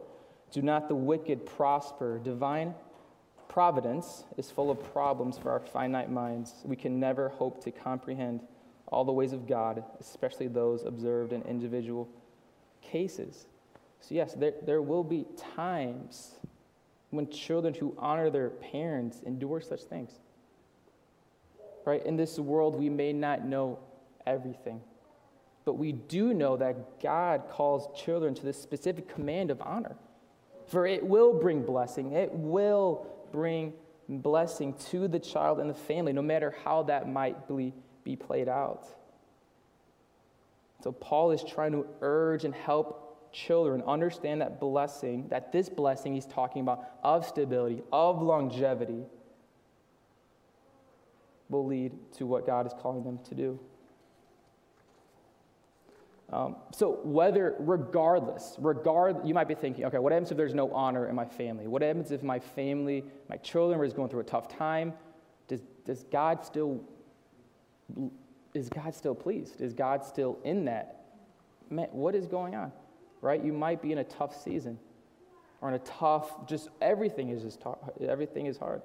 Do 0.53 0.63
not 0.63 0.87
the 0.87 0.95
wicked 0.95 1.45
prosper? 1.45 2.21
Divine 2.23 2.73
providence 3.49 4.23
is 4.37 4.49
full 4.49 4.71
of 4.71 4.81
problems 4.93 5.39
for 5.39 5.51
our 5.51 5.59
finite 5.59 6.09
minds. 6.09 6.55
We 6.65 6.77
can 6.77 7.01
never 7.01 7.31
hope 7.31 7.65
to 7.65 7.73
comprehend 7.73 8.43
all 8.87 9.05
the 9.05 9.11
ways 9.11 9.33
of 9.33 9.49
God, 9.49 9.83
especially 9.99 10.47
those 10.47 10.85
observed 10.85 11.33
in 11.33 11.43
individual 11.43 12.09
cases. 12.81 13.47
So, 14.03 14.15
yes, 14.15 14.35
there, 14.35 14.55
there 14.65 14.83
will 14.83 15.03
be 15.03 15.27
times 15.37 16.37
when 17.11 17.29
children 17.29 17.75
who 17.75 17.93
honor 17.99 18.31
their 18.31 18.51
parents 18.51 19.23
endure 19.27 19.61
such 19.61 19.81
things. 19.81 20.21
Right? 21.87 22.05
In 22.05 22.17
this 22.17 22.39
world, 22.39 22.75
we 22.77 22.91
may 22.91 23.13
not 23.13 23.47
know 23.47 23.79
everything, 24.27 24.81
but 25.65 25.75
we 25.75 25.93
do 25.93 26.35
know 26.35 26.57
that 26.57 27.01
God 27.01 27.45
calls 27.49 27.89
children 27.99 28.35
to 28.35 28.43
this 28.43 28.61
specific 28.61 29.09
command 29.09 29.53
of 29.53 29.63
honor. 29.63 29.97
For 30.67 30.85
it 30.85 31.03
will 31.07 31.33
bring 31.33 31.63
blessing, 31.63 32.13
it 32.13 32.33
will 32.33 33.07
bring 33.31 33.73
blessing 34.09 34.75
to 34.91 35.07
the 35.07 35.21
child 35.21 35.61
and 35.61 35.71
the 35.71 35.75
family, 35.75 36.13
no 36.13 36.23
matter 36.23 36.55
how 36.65 36.83
that 36.85 37.09
might 37.09 37.47
be, 37.49 37.73
be 38.03 38.17
played 38.17 38.49
out. 38.49 38.89
So, 40.83 40.91
Paul 40.91 41.31
is 41.31 41.43
trying 41.43 41.73
to 41.73 41.87
urge 42.01 42.45
and 42.45 42.55
help 42.55 43.33
children 43.33 43.83
understand 43.87 44.41
that 44.41 44.59
blessing, 44.59 45.29
that 45.29 45.53
this 45.53 45.69
blessing 45.69 46.15
he's 46.15 46.27
talking 46.27 46.63
about 46.63 46.85
of 47.05 47.25
stability, 47.25 47.83
of 47.93 48.21
longevity, 48.23 49.05
will 51.49 51.67
lead 51.67 51.93
to 52.13 52.27
what 52.27 52.47
God 52.47 52.67
is 52.67 52.73
calling 52.81 53.05
them 53.05 53.19
to 53.25 53.35
do. 53.35 53.61
Um, 56.33 56.57
so 56.73 56.99
whether, 57.05 57.55
regardless, 57.61 58.57
regard, 58.59 59.27
you 59.27 59.33
might 59.33 59.47
be 59.47 59.55
thinking, 59.55 59.85
okay, 59.85 59.99
what 59.99 60.11
happens 60.13 60.33
if 60.33 60.37
there's 60.37 60.55
no 60.55 60.73
honor 60.73 61.09
in 61.09 61.15
my 61.15 61.25
family? 61.25 61.69
What 61.69 61.83
happens 61.83 62.11
if 62.11 62.25
my 62.25 62.41
family, 62.41 63.05
my 63.29 63.37
children, 63.37 63.85
is 63.85 63.93
going 63.93 64.09
through 64.09 64.21
a 64.21 64.25
tough 64.25 64.49
time? 64.49 64.93
Does, 65.47 65.61
does 65.85 66.03
God 66.11 66.45
still, 66.45 66.81
is 68.55 68.69
God 68.69 68.93
still 68.93 69.15
pleased? 69.15 69.61
Is 69.61 69.73
God 69.73 70.05
still 70.05 70.39
in 70.43 70.65
that? 70.65 71.05
Man, 71.71 71.87
what 71.93 72.17
is 72.17 72.27
going 72.27 72.57
on? 72.57 72.73
right? 73.21 73.43
You 73.43 73.53
might 73.53 73.83
be 73.83 73.93
in 73.93 73.99
a 73.99 74.05
tough 74.05 74.41
season 74.41 74.79
or 75.61 75.69
in 75.69 75.75
a 75.75 75.81
tough, 75.81 76.47
just 76.47 76.69
everything 76.81 77.31
is 77.31 77.43
just 77.43 77.61
tough, 77.61 77.79
everything 78.01 78.47
is 78.47 78.57
hard. 78.57 78.83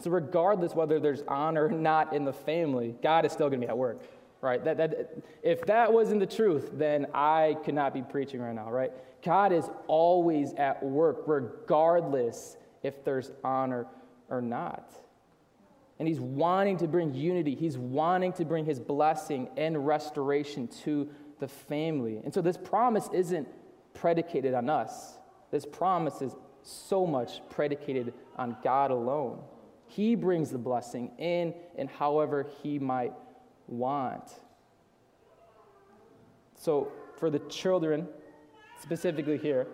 So 0.00 0.10
regardless 0.10 0.74
whether 0.74 0.98
there's 0.98 1.22
honor 1.28 1.66
or 1.66 1.70
not 1.70 2.12
in 2.12 2.24
the 2.24 2.32
family, 2.32 2.94
God 3.02 3.24
is 3.24 3.32
still 3.32 3.48
going 3.48 3.60
to 3.60 3.66
be 3.66 3.70
at 3.70 3.78
work, 3.78 4.00
right? 4.40 4.62
That, 4.64 4.76
that, 4.76 5.18
if 5.42 5.64
that 5.66 5.92
wasn't 5.92 6.20
the 6.20 6.26
truth, 6.26 6.70
then 6.74 7.06
I 7.14 7.56
could 7.64 7.74
not 7.74 7.94
be 7.94 8.02
preaching 8.02 8.40
right 8.40 8.54
now, 8.54 8.70
right? 8.70 8.92
God 9.22 9.52
is 9.52 9.70
always 9.86 10.52
at 10.54 10.82
work, 10.82 11.22
regardless 11.26 12.56
if 12.82 13.04
there's 13.04 13.30
honor 13.42 13.86
or 14.28 14.42
not. 14.42 14.92
And 15.98 16.08
he's 16.08 16.20
wanting 16.20 16.76
to 16.78 16.88
bring 16.88 17.14
unity. 17.14 17.54
He's 17.54 17.78
wanting 17.78 18.32
to 18.34 18.44
bring 18.44 18.64
his 18.64 18.80
blessing 18.80 19.48
and 19.56 19.86
restoration 19.86 20.68
to 20.82 21.08
the 21.38 21.48
family. 21.48 22.20
And 22.24 22.34
so 22.34 22.42
this 22.42 22.56
promise 22.56 23.08
isn't 23.12 23.48
predicated 23.94 24.54
on 24.54 24.68
us, 24.68 25.18
this 25.50 25.64
promise 25.64 26.20
is 26.20 26.34
so 26.62 27.06
much 27.06 27.40
predicated 27.48 28.12
on 28.36 28.56
God 28.64 28.90
alone. 28.90 29.40
He 29.94 30.16
brings 30.16 30.50
the 30.50 30.58
blessing 30.58 31.12
in 31.18 31.54
and 31.78 31.88
however 31.88 32.46
He 32.62 32.80
might 32.80 33.12
want. 33.68 34.28
So, 36.58 36.90
for 37.16 37.30
the 37.30 37.38
children, 37.38 38.08
specifically 38.82 39.38
here, 39.38 39.68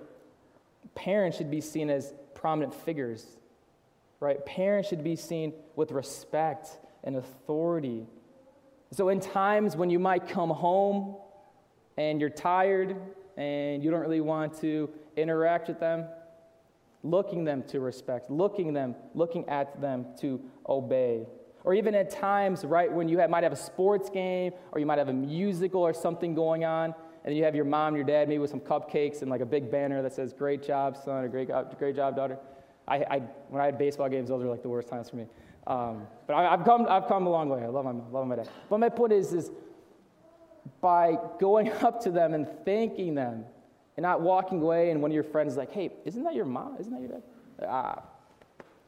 parents 0.95 1.39
should 1.39 1.51
be 1.51 1.63
seen 1.63 1.89
as 1.89 2.13
prominent 2.35 2.75
figures, 2.75 3.25
right? 4.19 4.45
Parents 4.45 4.91
should 4.91 5.03
be 5.03 5.17
seen 5.17 5.55
with 5.75 5.91
respect 5.91 6.69
and 7.03 7.17
authority. 7.17 8.07
So, 8.93 9.09
in 9.09 9.21
times 9.21 9.75
when 9.75 9.89
you 9.89 9.99
might 9.99 10.29
come 10.29 10.51
home 10.51 11.17
and 11.97 12.21
you're 12.21 12.29
tired 12.29 12.95
and 13.39 13.83
you 13.83 13.91
don't 13.91 14.01
really 14.01 14.21
want 14.21 14.61
to 14.61 14.91
interact 15.17 15.69
with 15.69 15.81
them, 15.81 16.05
looking 17.03 17.45
them 17.45 17.63
to 17.65 17.81
respect, 17.81 18.31
looking 18.31 18.73
them, 18.73 18.95
looking 19.15 19.49
at 19.49 19.81
them 19.81 20.07
to 20.21 20.41
obey. 20.69 21.27
Or 21.65 21.75
even 21.75 21.95
at 21.95 22.11
times, 22.11 22.65
right, 22.65 22.91
when 22.91 23.09
you 23.09 23.19
have, 23.19 23.31
might 23.31 23.43
have 23.43 23.53
a 23.53 23.57
sports 23.57 24.09
game 24.09 24.53
or 24.73 24.81
you 24.81 24.87
might 24.87 24.99
have 24.99 25.09
a 25.09 25.13
musical 25.13 25.83
or 25.83 25.93
something 25.93 26.35
going 26.35 26.65
on, 26.65 26.95
and 27.25 27.37
you 27.37 27.45
have 27.45 27.55
your 27.55 27.67
mom, 27.67 27.89
and 27.89 27.97
your 27.97 28.07
dad, 28.07 28.29
maybe 28.29 28.39
with 28.39 28.51
some 28.51 28.61
cupcakes 28.61 29.21
and 29.21 29.31
like 29.31 29.43
a 29.43 29.47
big 29.47 29.71
banner 29.71 30.01
that 30.01 30.15
says, 30.15 30.33
Great 30.33 30.63
job, 30.63 30.97
son, 30.97 31.25
or 31.25 31.29
Great, 31.29 31.51
great 31.79 31.95
job, 31.95 32.17
daughter. 32.17 32.39
I, 32.89 32.97
I, 32.97 33.19
when 33.49 33.61
I 33.61 33.67
had 33.67 33.77
baseball 33.77 34.09
games, 34.09 34.31
those 34.31 34.43
were 34.43 34.49
like 34.49 34.63
the 34.63 34.71
worst 34.71 34.89
times 34.89 35.11
for 35.11 35.17
me. 35.17 35.27
Um, 35.67 36.07
but 36.27 36.35
I, 36.35 36.51
have 36.51 36.65
come, 36.65 36.87
I've 36.89 37.07
come 37.07 37.27
a 37.27 37.31
long 37.31 37.51
way. 37.51 37.63
I 37.63 37.67
love 37.67 37.85
my, 37.85 37.93
love 38.11 38.27
my 38.27 38.37
dad. 38.37 38.49
But 38.71 38.79
my 38.79 38.89
point 38.89 39.13
is, 39.13 39.35
is 39.35 39.51
by 40.81 41.17
going 41.39 41.71
up 41.83 42.01
to 42.05 42.11
them 42.11 42.33
and 42.33 42.49
thanking 42.65 43.15
them 43.15 43.45
and 43.97 44.03
not 44.03 44.21
walking 44.21 44.61
away 44.61 44.91
and 44.91 45.03
one 45.03 45.11
of 45.11 45.15
your 45.15 45.25
friends 45.25 45.53
is 45.53 45.59
like, 45.59 45.73
hey, 45.73 45.91
isn't 46.05 46.25
that 46.25 46.35
your 46.35 46.47
mom? 46.47 46.77
Isn't 46.79 46.93
that 46.93 47.01
your 47.01 47.11
dad? 47.11 47.23
Ah, 47.69 48.03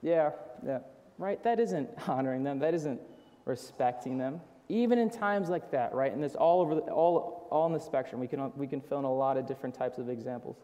yeah, 0.03 0.31
yeah, 0.65 0.79
right? 1.19 1.43
That 1.43 1.61
isn't 1.61 1.89
honoring 2.09 2.43
them. 2.43 2.59
That 2.59 2.75
isn't 2.75 3.01
respecting 3.45 4.19
them. 4.19 4.41
Even 4.69 4.99
in 4.99 5.11
times 5.11 5.49
like 5.49 5.71
that, 5.73 5.93
right? 5.95 6.13
And 6.13 6.25
it's 6.25 6.35
all 6.35 6.61
over, 6.61 6.75
the, 6.77 6.81
all, 6.83 7.49
all 7.51 7.67
in 7.67 7.73
the 7.73 7.81
spectrum. 7.81 8.21
We 8.21 8.27
can, 8.27 8.53
we 8.57 8.67
can 8.67 8.81
fill 8.81 9.01
in 9.01 9.05
a 9.05 9.13
lot 9.13 9.37
of 9.37 9.47
different 9.47 9.75
types 9.75 9.99
of 9.99 10.09
examples. 10.09 10.57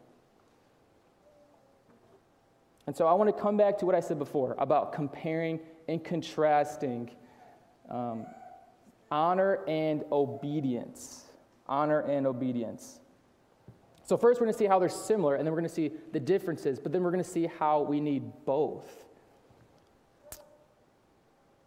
And 2.87 2.97
so 2.97 3.05
I 3.05 3.13
want 3.13 3.35
to 3.35 3.39
come 3.39 3.55
back 3.55 3.77
to 3.79 3.85
what 3.85 3.93
I 3.93 3.99
said 3.99 4.17
before 4.17 4.55
about 4.57 4.93
comparing 4.93 5.59
and 5.87 6.03
contrasting 6.03 7.11
um, 7.87 8.25
honor 9.11 9.59
and 9.67 10.03
obedience. 10.11 11.25
Honor 11.67 11.99
and 11.99 12.25
obedience. 12.25 12.99
So, 14.09 14.17
first, 14.17 14.41
we're 14.41 14.47
going 14.47 14.53
to 14.53 14.57
see 14.57 14.65
how 14.65 14.79
they're 14.79 14.89
similar, 14.89 15.35
and 15.35 15.45
then 15.45 15.53
we're 15.53 15.59
going 15.59 15.69
to 15.69 15.75
see 15.75 15.91
the 16.13 16.19
differences, 16.19 16.79
but 16.79 16.91
then 16.91 17.03
we're 17.03 17.11
going 17.11 17.23
to 17.23 17.29
see 17.29 17.45
how 17.45 17.81
we 17.81 17.99
need 17.99 18.23
both. 18.43 19.05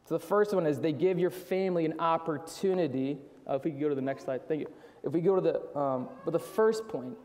So, 0.08 0.18
the 0.18 0.24
first 0.24 0.52
one 0.52 0.66
is 0.66 0.80
they 0.80 0.92
give 0.92 1.20
your 1.20 1.30
family 1.30 1.84
an 1.84 2.00
opportunity. 2.00 3.16
Uh, 3.48 3.54
if 3.54 3.64
we 3.64 3.70
could 3.70 3.78
go 3.78 3.88
to 3.88 3.94
the 3.94 4.02
next 4.02 4.24
slide, 4.24 4.48
thank 4.48 4.62
you. 4.62 4.68
If 5.04 5.12
we 5.12 5.20
go 5.20 5.36
to 5.36 5.40
the, 5.40 5.78
um, 5.78 6.08
but 6.24 6.32
the 6.32 6.40
first 6.40 6.88
point, 6.88 7.16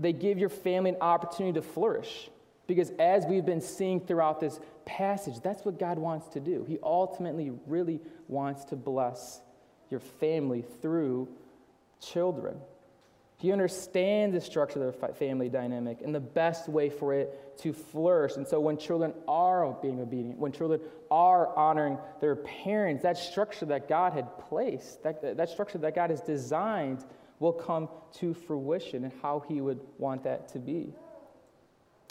they 0.00 0.12
give 0.12 0.38
your 0.38 0.48
family 0.48 0.90
an 0.90 0.96
opportunity 1.00 1.60
to 1.60 1.62
flourish. 1.62 2.28
Because 2.66 2.90
as 2.98 3.24
we've 3.26 3.46
been 3.46 3.60
seeing 3.60 4.00
throughout 4.00 4.40
this 4.40 4.58
passage, 4.84 5.34
that's 5.40 5.64
what 5.64 5.78
God 5.78 6.00
wants 6.00 6.26
to 6.30 6.40
do. 6.40 6.64
He 6.66 6.80
ultimately 6.82 7.52
really 7.68 8.00
wants 8.26 8.64
to 8.64 8.74
bless 8.74 9.40
your 9.88 10.00
family 10.00 10.64
through 10.80 11.28
children. 12.00 12.56
He 13.42 13.50
understand 13.50 14.32
the 14.32 14.40
structure 14.40 14.86
of 14.86 15.00
the 15.00 15.08
family 15.14 15.48
dynamic 15.48 15.98
and 16.04 16.14
the 16.14 16.20
best 16.20 16.68
way 16.68 16.88
for 16.88 17.12
it 17.12 17.58
to 17.58 17.72
flourish. 17.72 18.36
And 18.36 18.46
so, 18.46 18.60
when 18.60 18.76
children 18.76 19.12
are 19.26 19.76
being 19.82 20.00
obedient, 20.00 20.38
when 20.38 20.52
children 20.52 20.80
are 21.10 21.52
honoring 21.58 21.98
their 22.20 22.36
parents, 22.36 23.02
that 23.02 23.18
structure 23.18 23.66
that 23.66 23.88
God 23.88 24.12
had 24.12 24.38
placed, 24.38 25.02
that, 25.02 25.36
that 25.36 25.48
structure 25.48 25.78
that 25.78 25.92
God 25.92 26.10
has 26.10 26.20
designed, 26.20 27.04
will 27.40 27.52
come 27.52 27.88
to 28.20 28.32
fruition 28.32 29.02
and 29.02 29.12
how 29.22 29.42
He 29.48 29.60
would 29.60 29.80
want 29.98 30.22
that 30.22 30.46
to 30.50 30.60
be. 30.60 30.94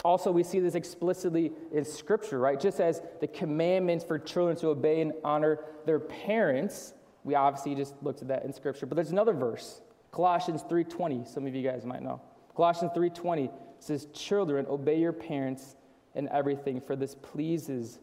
Also, 0.04 0.30
we 0.30 0.42
see 0.42 0.60
this 0.60 0.74
explicitly 0.74 1.50
in 1.72 1.86
Scripture, 1.86 2.40
right? 2.40 2.60
Just 2.60 2.78
as 2.78 3.00
the 3.20 3.26
commandments 3.26 4.04
for 4.04 4.18
children 4.18 4.54
to 4.58 4.68
obey 4.68 5.00
and 5.00 5.14
honor 5.24 5.60
their 5.86 5.98
parents, 5.98 6.92
we 7.24 7.34
obviously 7.34 7.74
just 7.74 7.94
looked 8.02 8.20
at 8.20 8.28
that 8.28 8.44
in 8.44 8.52
Scripture. 8.52 8.84
But 8.84 8.96
there's 8.96 9.12
another 9.12 9.32
verse, 9.32 9.80
Colossians 10.12 10.62
3.20. 10.62 11.26
Some 11.26 11.46
of 11.46 11.54
you 11.54 11.68
guys 11.68 11.84
might 11.84 12.02
know. 12.02 12.20
Colossians 12.54 12.92
3.20 12.94 13.50
says, 13.80 14.06
Children, 14.12 14.66
obey 14.68 15.00
your 15.00 15.12
parents 15.12 15.76
in 16.14 16.28
everything, 16.28 16.80
for 16.80 16.94
this 16.94 17.16
pleases 17.16 17.98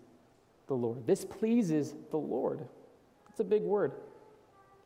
the 0.68 0.74
Lord. 0.74 1.08
This 1.08 1.24
pleases 1.24 1.96
the 2.12 2.18
Lord. 2.18 2.68
It's 3.30 3.40
a 3.40 3.46
big 3.46 3.62
word. 3.62 3.94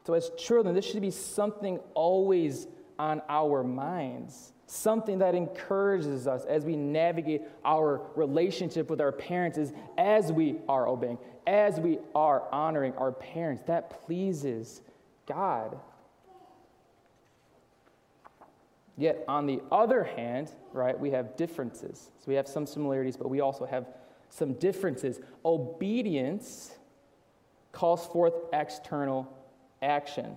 So, 0.05 0.13
as 0.13 0.29
children, 0.37 0.75
this 0.75 0.85
should 0.85 1.01
be 1.01 1.11
something 1.11 1.79
always 1.95 2.67
on 2.99 3.21
our 3.29 3.63
minds 3.63 4.53
something 4.73 5.19
that 5.19 5.35
encourages 5.35 6.27
us 6.27 6.45
as 6.45 6.65
we 6.65 6.75
navigate 6.75 7.41
our 7.63 8.01
relationship 8.15 8.89
with 8.89 9.01
our 9.01 9.11
parents 9.11 9.57
is 9.57 9.73
as 9.97 10.31
we 10.31 10.57
are 10.67 10.87
obeying, 10.87 11.17
as 11.45 11.79
we 11.79 11.99
are 12.15 12.47
honoring 12.51 12.93
our 12.95 13.11
parents. 13.11 13.63
That 13.67 13.89
pleases 14.05 14.81
God. 15.25 15.79
Yet, 18.97 19.23
on 19.27 19.47
the 19.47 19.61
other 19.71 20.03
hand, 20.03 20.51
right, 20.71 20.97
we 20.97 21.11
have 21.11 21.35
differences. 21.35 22.11
So 22.19 22.25
we 22.27 22.35
have 22.35 22.47
some 22.47 22.67
similarities, 22.67 23.17
but 23.17 23.29
we 23.29 23.39
also 23.41 23.65
have 23.65 23.87
some 24.29 24.53
differences. 24.53 25.19
Obedience 25.43 26.75
calls 27.71 28.05
forth 28.05 28.33
external 28.53 29.31
action, 29.81 30.35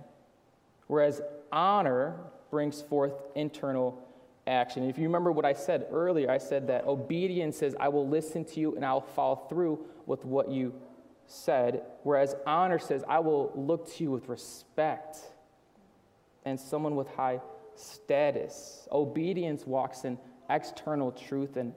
whereas 0.87 1.21
honor 1.51 2.19
brings 2.49 2.81
forth 2.81 3.13
internal 3.35 4.03
action. 4.47 4.89
If 4.89 4.97
you 4.97 5.03
remember 5.03 5.31
what 5.31 5.45
I 5.45 5.53
said 5.53 5.87
earlier, 5.91 6.31
I 6.31 6.37
said 6.37 6.67
that 6.67 6.85
obedience 6.85 7.57
says, 7.57 7.75
I 7.79 7.89
will 7.89 8.07
listen 8.07 8.45
to 8.45 8.59
you 8.59 8.75
and 8.75 8.85
I'll 8.85 9.01
follow 9.01 9.45
through 9.49 9.85
with 10.05 10.25
what 10.25 10.49
you 10.49 10.73
said, 11.27 11.83
whereas 12.03 12.35
honor 12.45 12.79
says, 12.79 13.03
I 13.07 13.19
will 13.19 13.51
look 13.55 13.93
to 13.95 14.03
you 14.03 14.11
with 14.11 14.29
respect 14.29 15.17
and 16.45 16.59
someone 16.59 16.95
with 16.95 17.09
high 17.09 17.41
status. 17.77 18.87
Obedience 18.91 19.65
walks 19.65 20.03
in 20.03 20.17
external 20.49 21.11
truth, 21.11 21.57
and 21.57 21.73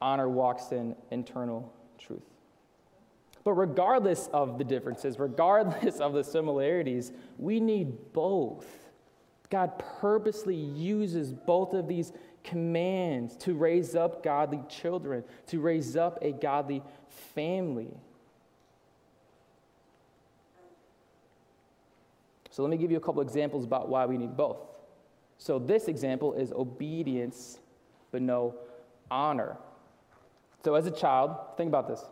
honor 0.00 0.28
walks 0.28 0.72
in 0.72 0.94
internal 1.10 1.72
truth. 1.98 2.22
But 3.44 3.52
regardless 3.52 4.28
of 4.32 4.58
the 4.58 4.64
differences, 4.64 5.18
regardless 5.18 6.00
of 6.00 6.12
the 6.12 6.24
similarities, 6.24 7.12
we 7.38 7.60
need 7.60 8.12
both. 8.12 8.66
God 9.50 9.78
purposely 10.00 10.54
uses 10.54 11.32
both 11.32 11.72
of 11.72 11.88
these 11.88 12.12
commands 12.44 13.36
to 13.38 13.54
raise 13.54 13.94
up 13.94 14.22
godly 14.22 14.62
children, 14.68 15.24
to 15.46 15.60
raise 15.60 15.96
up 15.96 16.18
a 16.22 16.32
godly 16.32 16.82
family. 17.34 17.88
So 22.50 22.62
let 22.62 22.70
me 22.70 22.76
give 22.76 22.90
you 22.90 22.96
a 22.96 23.00
couple 23.00 23.22
examples 23.22 23.64
about 23.64 23.88
why 23.88 24.06
we 24.06 24.18
need 24.18 24.36
both. 24.36 24.58
So 25.38 25.58
this 25.58 25.88
example 25.88 26.34
is 26.34 26.52
obedience, 26.52 27.60
but 28.10 28.20
no 28.20 28.54
honor. 29.10 29.56
So 30.64 30.74
as 30.74 30.86
a 30.86 30.90
child, 30.90 31.36
think 31.56 31.68
about 31.68 31.88
this. 31.88 32.04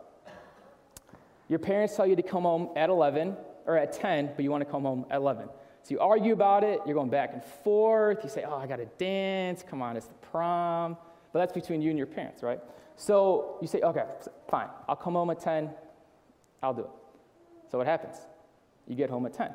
Your 1.49 1.59
parents 1.59 1.95
tell 1.95 2.07
you 2.07 2.17
to 2.17 2.23
come 2.23 2.43
home 2.43 2.71
at 2.77 2.89
11 2.89 3.37
or 3.67 3.77
at 3.77 3.93
10, 3.93 4.33
but 4.37 4.43
you 4.43 4.51
want 4.51 4.65
to 4.65 4.71
come 4.71 4.83
home 4.83 5.05
at 5.11 5.17
11. 5.17 5.49
So 5.83 5.91
you 5.91 6.01
argue 6.01 6.33
about 6.33 6.65
it, 6.65 6.81
you're 6.85 6.95
going 6.95 7.11
back 7.11 7.31
and 7.33 7.45
forth. 7.45 8.19
You 8.25 8.31
say, 8.31 8.45
Oh, 8.47 8.57
I 8.57 8.67
got 8.67 8.77
to 8.77 8.87
dance. 8.99 9.63
Come 9.63 9.83
on, 9.83 9.97
it's 9.97 10.07
the 10.07 10.15
prom. 10.15 10.97
But 11.33 11.41
that's 11.41 11.53
between 11.53 11.83
you 11.83 11.91
and 11.91 11.99
your 11.99 12.07
parents, 12.07 12.43
right? 12.43 12.61
So 12.97 13.59
you 13.61 13.69
say, 13.69 13.81
Okay, 13.81 14.05
fine. 14.49 14.69
I'll 14.89 14.97
come 14.97 15.15
home 15.15 15.31
at 15.31 15.41
10. 15.41 15.71
I'll 16.63 16.75
do 16.75 16.83
it. 16.83 16.91
So 17.71 17.79
what 17.79 17.87
happens? 17.87 18.17
You 18.89 18.97
get 18.97 19.11
home 19.11 19.27
at 19.27 19.33
10, 19.33 19.53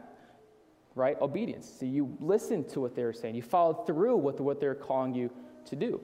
right? 0.96 1.20
Obedience. 1.22 1.72
So 1.80 1.86
you 1.86 2.16
listen 2.20 2.64
to 2.70 2.82
what 2.82 2.96
they're 2.96 3.14
saying, 3.14 3.36
you 3.36 3.42
follow 3.42 3.74
through 3.86 4.18
with 4.18 4.40
what 4.40 4.60
they're 4.60 4.76
calling 4.76 5.14
you 5.14 5.32
to 5.66 5.76
do. 5.76 6.02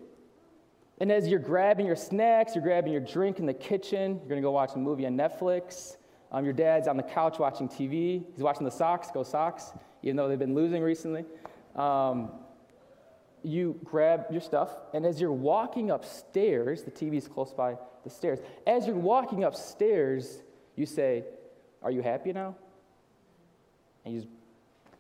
And 1.00 1.12
as 1.12 1.28
you're 1.28 1.39
grabbing 1.39 1.86
your 1.86 1.95
snacks, 1.95 2.56
you're 2.56 2.63
grabbing 2.63 2.91
your 2.91 3.02
drink 3.02 3.39
in 3.39 3.45
the 3.45 3.54
kitchen, 3.54 4.17
you're 4.17 4.30
going 4.30 4.41
to 4.41 4.45
go 4.45 4.52
watch 4.52 4.71
a 4.76 4.80
movie 4.80 5.06
on 5.06 5.15
Netflix. 5.15 5.97
Um, 6.32 6.43
your 6.43 6.54
dad's 6.54 6.88
on 6.88 6.97
the 6.97 7.04
couch 7.04 7.39
watching 7.39 7.69
TV. 7.69 8.26
He's 8.34 8.43
watching 8.43 8.65
the 8.65 8.71
Sox, 8.71 9.10
go 9.12 9.23
Sox, 9.23 9.71
even 10.04 10.15
though 10.15 10.28
they've 10.28 10.39
been 10.39 10.56
losing 10.56 10.82
recently. 10.82 11.23
Um, 11.76 12.32
you 13.43 13.80
grab 13.84 14.26
your 14.32 14.41
stuff, 14.41 14.71
and 14.93 15.06
as 15.06 15.21
you're 15.21 15.32
walking 15.32 15.91
upstairs, 15.91 16.84
the 16.84 16.91
TV's 16.91 17.28
close 17.28 17.54
by 17.54 17.78
the 18.04 18.10
stairs. 18.10 18.39
As 18.65 18.88
you're 18.88 18.95
walking 18.95 19.43
upstairs, 19.43 20.41
you 20.76 20.86
say, 20.86 21.23
Are 21.82 21.91
you 21.91 22.02
happy 22.02 22.34
now? 22.34 22.56
And 24.04 24.15
you 24.15 24.21
just 24.21 24.34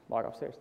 walk 0.09 0.25
upstairs. 0.25 0.55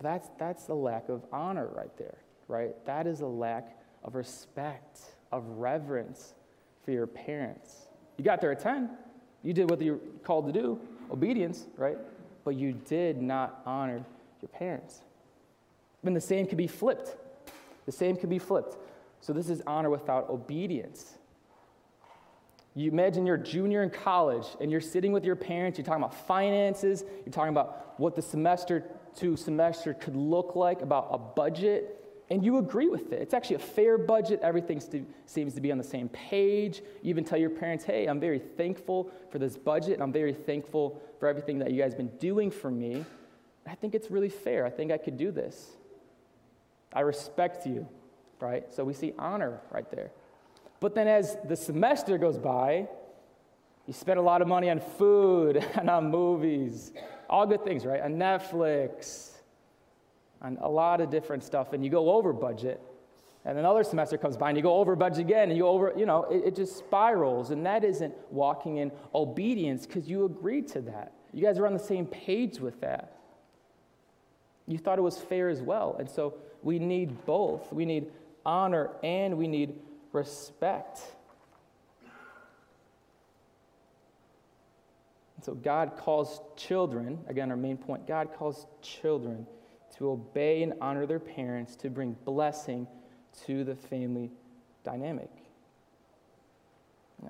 That's, 0.00 0.28
that's 0.38 0.64
the 0.64 0.74
lack 0.74 1.08
of 1.08 1.24
honor 1.32 1.68
right 1.74 1.96
there 1.96 2.18
right? 2.48 2.74
That 2.86 3.06
is 3.06 3.20
a 3.20 3.26
lack 3.26 3.76
of 4.04 4.14
respect, 4.14 5.00
of 5.32 5.46
reverence 5.48 6.34
for 6.84 6.92
your 6.92 7.06
parents. 7.06 7.86
You 8.16 8.24
got 8.24 8.40
there 8.40 8.52
at 8.52 8.60
10. 8.60 8.90
You 9.42 9.52
did 9.52 9.70
what 9.70 9.80
you're 9.80 10.00
called 10.24 10.46
to 10.46 10.52
do, 10.52 10.80
obedience, 11.10 11.66
right? 11.76 11.98
But 12.44 12.56
you 12.56 12.72
did 12.72 13.20
not 13.20 13.62
honor 13.66 14.04
your 14.40 14.48
parents. 14.48 15.02
And 16.04 16.14
the 16.14 16.20
same 16.20 16.46
could 16.46 16.58
be 16.58 16.66
flipped. 16.66 17.16
The 17.84 17.92
same 17.92 18.16
could 18.16 18.30
be 18.30 18.38
flipped. 18.38 18.76
So 19.20 19.32
this 19.32 19.48
is 19.48 19.62
honor 19.66 19.90
without 19.90 20.28
obedience. 20.30 21.18
You 22.76 22.90
imagine 22.90 23.24
you're 23.24 23.36
a 23.36 23.42
junior 23.42 23.82
in 23.82 23.88
college 23.88 24.46
and 24.60 24.70
you're 24.70 24.82
sitting 24.82 25.10
with 25.10 25.24
your 25.24 25.34
parents, 25.34 25.78
you're 25.78 25.84
talking 25.86 26.02
about 26.02 26.14
finances, 26.26 27.04
you're 27.24 27.32
talking 27.32 27.50
about 27.50 27.98
what 27.98 28.14
the 28.14 28.20
semester 28.20 28.84
to 29.16 29.34
semester 29.34 29.94
could 29.94 30.14
look 30.14 30.54
like, 30.54 30.82
about 30.82 31.08
a 31.10 31.16
budget, 31.16 32.04
and 32.28 32.44
you 32.44 32.58
agree 32.58 32.88
with 32.88 33.12
it. 33.12 33.22
It's 33.22 33.32
actually 33.32 33.56
a 33.56 33.60
fair 33.60 33.96
budget. 33.96 34.40
Everything 34.42 34.80
st- 34.80 35.08
seems 35.24 35.54
to 35.54 35.60
be 35.62 35.72
on 35.72 35.78
the 35.78 35.84
same 35.84 36.10
page. 36.10 36.82
You 37.02 37.08
even 37.08 37.24
tell 37.24 37.38
your 37.38 37.48
parents, 37.48 37.82
hey, 37.82 38.06
I'm 38.06 38.20
very 38.20 38.40
thankful 38.40 39.10
for 39.30 39.38
this 39.38 39.56
budget, 39.56 39.94
and 39.94 40.02
I'm 40.02 40.12
very 40.12 40.34
thankful 40.34 41.00
for 41.18 41.28
everything 41.28 41.58
that 41.60 41.70
you 41.70 41.80
guys 41.80 41.92
have 41.92 41.98
been 41.98 42.18
doing 42.18 42.50
for 42.50 42.70
me. 42.70 43.06
I 43.66 43.74
think 43.74 43.94
it's 43.94 44.10
really 44.10 44.28
fair. 44.28 44.66
I 44.66 44.70
think 44.70 44.92
I 44.92 44.98
could 44.98 45.16
do 45.16 45.30
this. 45.30 45.70
I 46.92 47.00
respect 47.00 47.66
you, 47.66 47.88
right? 48.38 48.70
So 48.70 48.84
we 48.84 48.92
see 48.92 49.14
honor 49.18 49.60
right 49.70 49.90
there. 49.90 50.10
But 50.80 50.94
then 50.94 51.08
as 51.08 51.36
the 51.48 51.56
semester 51.56 52.18
goes 52.18 52.38
by, 52.38 52.88
you 53.86 53.92
spend 53.92 54.18
a 54.18 54.22
lot 54.22 54.42
of 54.42 54.48
money 54.48 54.68
on 54.70 54.80
food 54.80 55.56
and 55.74 55.88
on 55.88 56.10
movies, 56.10 56.92
all 57.30 57.46
good 57.46 57.64
things, 57.64 57.86
right? 57.86 58.02
On 58.02 58.14
Netflix, 58.14 59.30
on 60.42 60.58
a 60.60 60.68
lot 60.68 61.00
of 61.00 61.10
different 61.10 61.42
stuff, 61.44 61.72
and 61.72 61.84
you 61.84 61.90
go 61.90 62.10
over 62.10 62.32
budget. 62.32 62.80
And 63.44 63.58
another 63.58 63.84
semester 63.84 64.18
comes 64.18 64.36
by 64.36 64.48
and 64.48 64.56
you 64.56 64.62
go 64.62 64.74
over 64.74 64.96
budget 64.96 65.20
again, 65.20 65.50
and 65.50 65.56
you 65.56 65.66
over, 65.66 65.92
you 65.96 66.04
know, 66.04 66.24
it, 66.24 66.46
it 66.46 66.56
just 66.56 66.76
spirals. 66.76 67.50
And 67.50 67.64
that 67.64 67.84
isn't 67.84 68.12
walking 68.30 68.78
in 68.78 68.90
obedience 69.14 69.86
because 69.86 70.08
you 70.08 70.24
agreed 70.24 70.66
to 70.68 70.80
that. 70.82 71.12
You 71.32 71.44
guys 71.44 71.58
are 71.58 71.66
on 71.66 71.72
the 71.72 71.78
same 71.78 72.06
page 72.06 72.58
with 72.58 72.80
that. 72.80 73.12
You 74.66 74.78
thought 74.78 74.98
it 74.98 75.02
was 75.02 75.18
fair 75.18 75.48
as 75.48 75.62
well. 75.62 75.94
And 75.98 76.10
so 76.10 76.34
we 76.62 76.80
need 76.80 77.24
both. 77.24 77.72
We 77.72 77.84
need 77.84 78.10
honor 78.44 78.90
and 79.04 79.38
we 79.38 79.46
need 79.46 79.78
respect. 80.16 81.00
And 85.36 85.44
so 85.44 85.54
God 85.54 85.92
calls 85.96 86.40
children, 86.56 87.18
again, 87.28 87.50
our 87.50 87.56
main 87.56 87.76
point, 87.76 88.06
God 88.06 88.30
calls 88.34 88.66
children 88.82 89.46
to 89.98 90.10
obey 90.10 90.62
and 90.62 90.72
honor 90.80 91.06
their 91.06 91.20
parents, 91.20 91.76
to 91.76 91.90
bring 91.90 92.16
blessing 92.24 92.88
to 93.44 93.62
the 93.62 93.76
family 93.76 94.30
dynamic. 94.82 95.30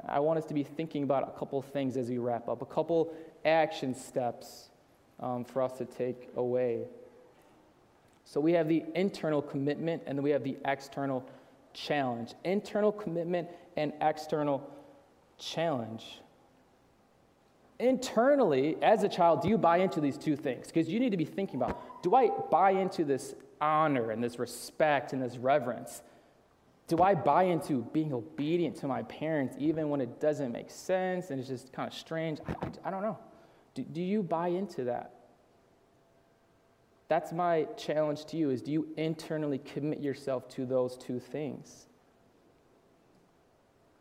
I 0.08 0.20
want 0.20 0.38
us 0.38 0.46
to 0.46 0.54
be 0.54 0.62
thinking 0.62 1.02
about 1.02 1.28
a 1.28 1.38
couple 1.38 1.60
things 1.62 1.96
as 1.96 2.08
we 2.08 2.18
wrap 2.18 2.48
up, 2.48 2.62
a 2.62 2.66
couple 2.66 3.12
action 3.44 3.94
steps 3.94 4.70
um, 5.20 5.44
for 5.44 5.62
us 5.62 5.78
to 5.78 5.84
take 5.84 6.28
away. 6.36 6.84
So 8.24 8.40
we 8.40 8.52
have 8.52 8.68
the 8.68 8.84
internal 8.94 9.40
commitment 9.40 10.02
and 10.06 10.18
then 10.18 10.22
we 10.24 10.30
have 10.30 10.42
the 10.42 10.56
external 10.64 11.24
challenge. 11.76 12.34
Internal 12.44 12.90
commitment 12.90 13.48
and 13.76 13.92
external 14.00 14.68
challenge 15.38 16.20
internally, 17.78 18.76
as 18.82 19.02
a 19.02 19.08
child, 19.08 19.42
do 19.42 19.48
you 19.48 19.58
buy 19.58 19.78
into 19.78 20.00
these 20.00 20.16
two 20.16 20.36
things? 20.36 20.66
Because 20.66 20.88
you 20.88 21.00
need 21.00 21.10
to 21.10 21.16
be 21.16 21.24
thinking 21.24 21.56
about 21.56 22.02
do 22.02 22.14
I 22.14 22.30
buy 22.50 22.72
into 22.72 23.04
this 23.04 23.34
honor 23.60 24.10
and 24.10 24.22
this 24.22 24.38
respect 24.38 25.12
and 25.12 25.22
this 25.22 25.36
reverence? 25.36 26.02
Do 26.88 27.02
I 27.02 27.14
buy 27.14 27.44
into 27.44 27.82
being 27.92 28.12
obedient 28.12 28.76
to 28.76 28.86
my 28.86 29.02
parents 29.04 29.56
even 29.58 29.88
when 29.88 30.00
it 30.00 30.20
doesn't 30.20 30.52
make 30.52 30.70
sense 30.70 31.30
and 31.30 31.40
it's 31.40 31.48
just 31.48 31.72
kind 31.72 31.88
of 31.88 31.94
strange? 31.94 32.38
I, 32.46 32.54
I, 32.84 32.90
don't 32.90 33.02
know. 33.02 33.18
Do, 33.74 33.82
do 33.82 34.00
you 34.00 34.22
buy 34.22 34.48
into 34.48 34.84
that? 34.84 35.15
That's 37.08 37.32
my 37.32 37.66
challenge 37.76 38.24
to 38.26 38.36
you 38.36 38.50
is 38.50 38.62
do 38.62 38.72
you 38.72 38.88
internally 38.96 39.58
commit 39.58 40.00
yourself 40.00 40.48
to 40.50 40.66
those 40.66 40.96
two 40.96 41.20
things? 41.20 41.86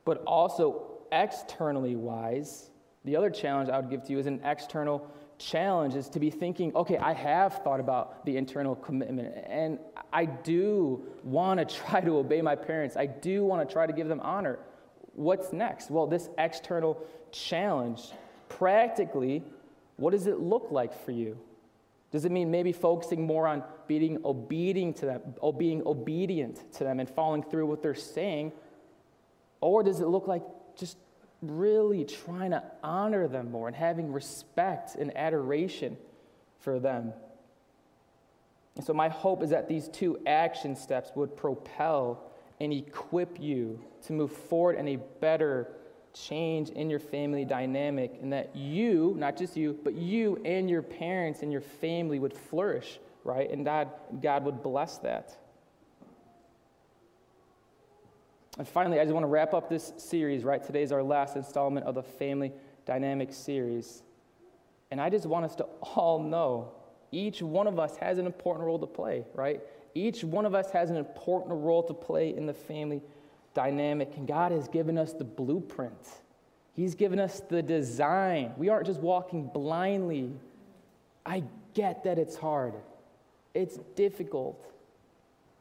But 0.06 0.24
also 0.26 0.98
externally 1.12 1.96
wise, 1.96 2.70
the 3.04 3.16
other 3.16 3.30
challenge 3.30 3.70
I 3.70 3.80
would 3.80 3.90
give 3.90 4.04
to 4.06 4.12
you 4.12 4.20
is 4.20 4.26
an 4.26 4.42
external 4.44 5.08
challenge 5.38 5.96
is 5.96 6.10
to 6.10 6.20
be 6.20 6.30
thinking, 6.30 6.76
okay, 6.76 6.98
I 6.98 7.14
have 7.14 7.62
thought 7.64 7.80
about 7.80 8.26
the 8.26 8.38
internal 8.38 8.76
commitment, 8.76 9.36
and 9.48 9.80
I 10.14 10.26
do 10.26 11.04
want 11.24 11.60
to 11.60 11.76
try 11.86 12.02
to 12.02 12.18
obey 12.18 12.42
my 12.42 12.56
parents. 12.56 12.96
I 12.96 13.06
do 13.06 13.46
want 13.46 13.68
to 13.68 13.72
try 13.72 13.86
to 13.86 13.94
give 13.94 14.08
them 14.08 14.20
honor. 14.22 14.60
What's 15.14 15.54
next? 15.54 15.92
Well, 15.92 16.08
this 16.08 16.30
external 16.38 17.02
challenge, 17.32 18.12
practically, 18.50 19.44
what 19.98 20.12
does 20.12 20.28
it 20.28 20.40
look 20.40 20.68
like 20.72 20.94
for 21.06 21.12
you? 21.12 21.38
Does 22.12 22.26
it 22.26 22.32
mean 22.32 22.52
maybe 22.52 22.72
focusing 22.72 23.26
more 23.26 23.48
on 23.48 23.64
being 23.88 24.20
obedient 24.24 24.98
to 24.98 25.06
them, 25.06 25.22
or 25.40 25.54
being 25.54 25.82
obedient 25.86 26.72
to 26.74 26.84
them 26.84 27.00
and 27.00 27.10
following 27.10 27.44
through 27.44 27.66
what 27.66 27.82
they're 27.82 27.96
saying? 27.96 28.54
Or 29.62 29.84
does 29.84 30.00
it 30.00 30.08
look 30.08 30.28
like 30.28 30.44
just 30.78 30.98
really 31.42 32.06
trying 32.06 32.52
to 32.52 32.64
honor 32.84 33.28
them 33.28 33.52
more 33.52 33.68
and 33.68 33.76
having 33.76 34.12
respect 34.12 34.96
and 34.96 35.16
adoration 35.18 35.98
for 36.60 36.80
them. 36.80 37.14
And 38.76 38.84
so, 38.84 38.94
my 38.94 39.08
hope 39.08 39.42
is 39.44 39.52
that 39.52 39.70
these 39.70 39.88
two 39.88 40.20
action 40.26 40.76
steps 40.76 41.12
would 41.16 41.36
propel 41.36 42.32
and 42.60 42.74
equip 42.74 43.40
you 43.40 43.80
to 44.06 44.14
move 44.14 44.32
forward 44.32 44.78
in 44.78 44.88
a 44.88 44.98
better 45.20 45.70
change 46.16 46.70
in 46.70 46.90
your 46.90 47.00
family 47.00 47.46
dynamic 47.46 48.18
and 48.22 48.32
that 48.34 48.56
you, 48.56 49.14
not 49.18 49.38
just 49.38 49.58
you, 49.58 49.78
but 49.84 49.94
you 49.94 50.42
and 50.46 50.70
your 50.70 50.82
parents 50.82 51.42
and 51.42 51.52
your 51.52 51.62
family 51.62 52.20
would 52.20 52.34
flourish, 52.34 53.00
right? 53.24 53.50
And 53.52 53.66
God, 53.66 53.90
God 54.22 54.46
would 54.46 54.64
bless 54.64 54.98
that. 55.00 55.38
And 58.58 58.68
finally, 58.68 59.00
I 59.00 59.04
just 59.04 59.14
want 59.14 59.26
to 59.26 59.30
wrap 59.30 59.54
up 59.54 59.70
this 59.70 59.92
series, 59.98 60.44
right? 60.44 60.64
Today 60.64 60.84
is 60.84 60.94
our 60.94 61.04
last 61.04 61.36
installment 61.36 61.86
of 61.86 61.96
the 61.96 62.04
Family 62.04 62.54
Dynamic 62.86 63.34
series. 63.34 64.02
And 64.92 65.02
I 65.02 65.10
just 65.10 65.26
want 65.26 65.44
us 65.44 65.56
to 65.56 65.64
all 65.96 66.20
know 66.20 66.72
each 67.12 67.42
one 67.42 67.68
of 67.68 67.80
us 67.80 67.98
has 67.98 68.18
an 68.18 68.26
important 68.26 68.66
role 68.66 68.80
to 68.80 68.86
play, 68.86 69.26
right? 69.34 69.62
Each 69.94 70.24
one 70.24 70.46
of 70.46 70.56
us 70.56 70.72
has 70.72 70.90
an 70.90 70.96
important 70.96 71.52
role 71.52 71.84
to 71.84 71.94
play 71.94 72.36
in 72.36 72.46
the 72.46 72.54
family 72.54 73.02
dynamic. 73.56 74.12
And 74.18 74.28
God 74.28 74.52
has 74.52 74.68
given 74.68 75.00
us 75.00 75.14
the 75.14 75.24
blueprint, 75.24 75.98
He's 76.74 76.94
given 76.94 77.20
us 77.20 77.42
the 77.50 77.64
design. 77.64 78.54
We 78.58 78.70
aren't 78.70 78.86
just 78.86 79.00
walking 79.00 79.50
blindly. 79.52 80.34
I 81.26 81.44
get 81.74 82.04
that 82.04 82.20
it's 82.20 82.36
hard, 82.36 82.76
it's 83.56 83.80
difficult. 83.96 84.62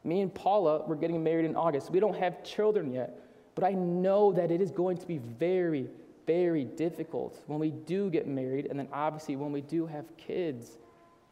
Me 0.07 0.21
and 0.21 0.35
Paula, 0.35 0.85
we're 0.87 0.97
getting 0.97 1.25
married 1.25 1.47
in 1.47 1.57
August. 1.57 1.91
We 1.91 1.99
don't 1.99 2.17
have 2.17 2.45
children 2.45 2.93
yet, 2.93 3.19
but 3.55 3.65
I 3.65 3.71
know 3.71 4.33
that 4.33 4.51
it 4.51 4.61
is 4.61 4.71
going 4.71 4.99
to 4.99 5.07
be 5.07 5.17
very, 5.17 5.89
very 6.27 6.65
difficult 6.65 7.43
when 7.47 7.59
we 7.59 7.71
do 7.71 8.11
get 8.11 8.27
married, 8.27 8.67
and 8.67 8.79
then 8.79 8.89
obviously 8.93 9.37
when 9.37 9.51
we 9.51 9.63
do 9.63 9.87
have 9.87 10.05
kids. 10.19 10.77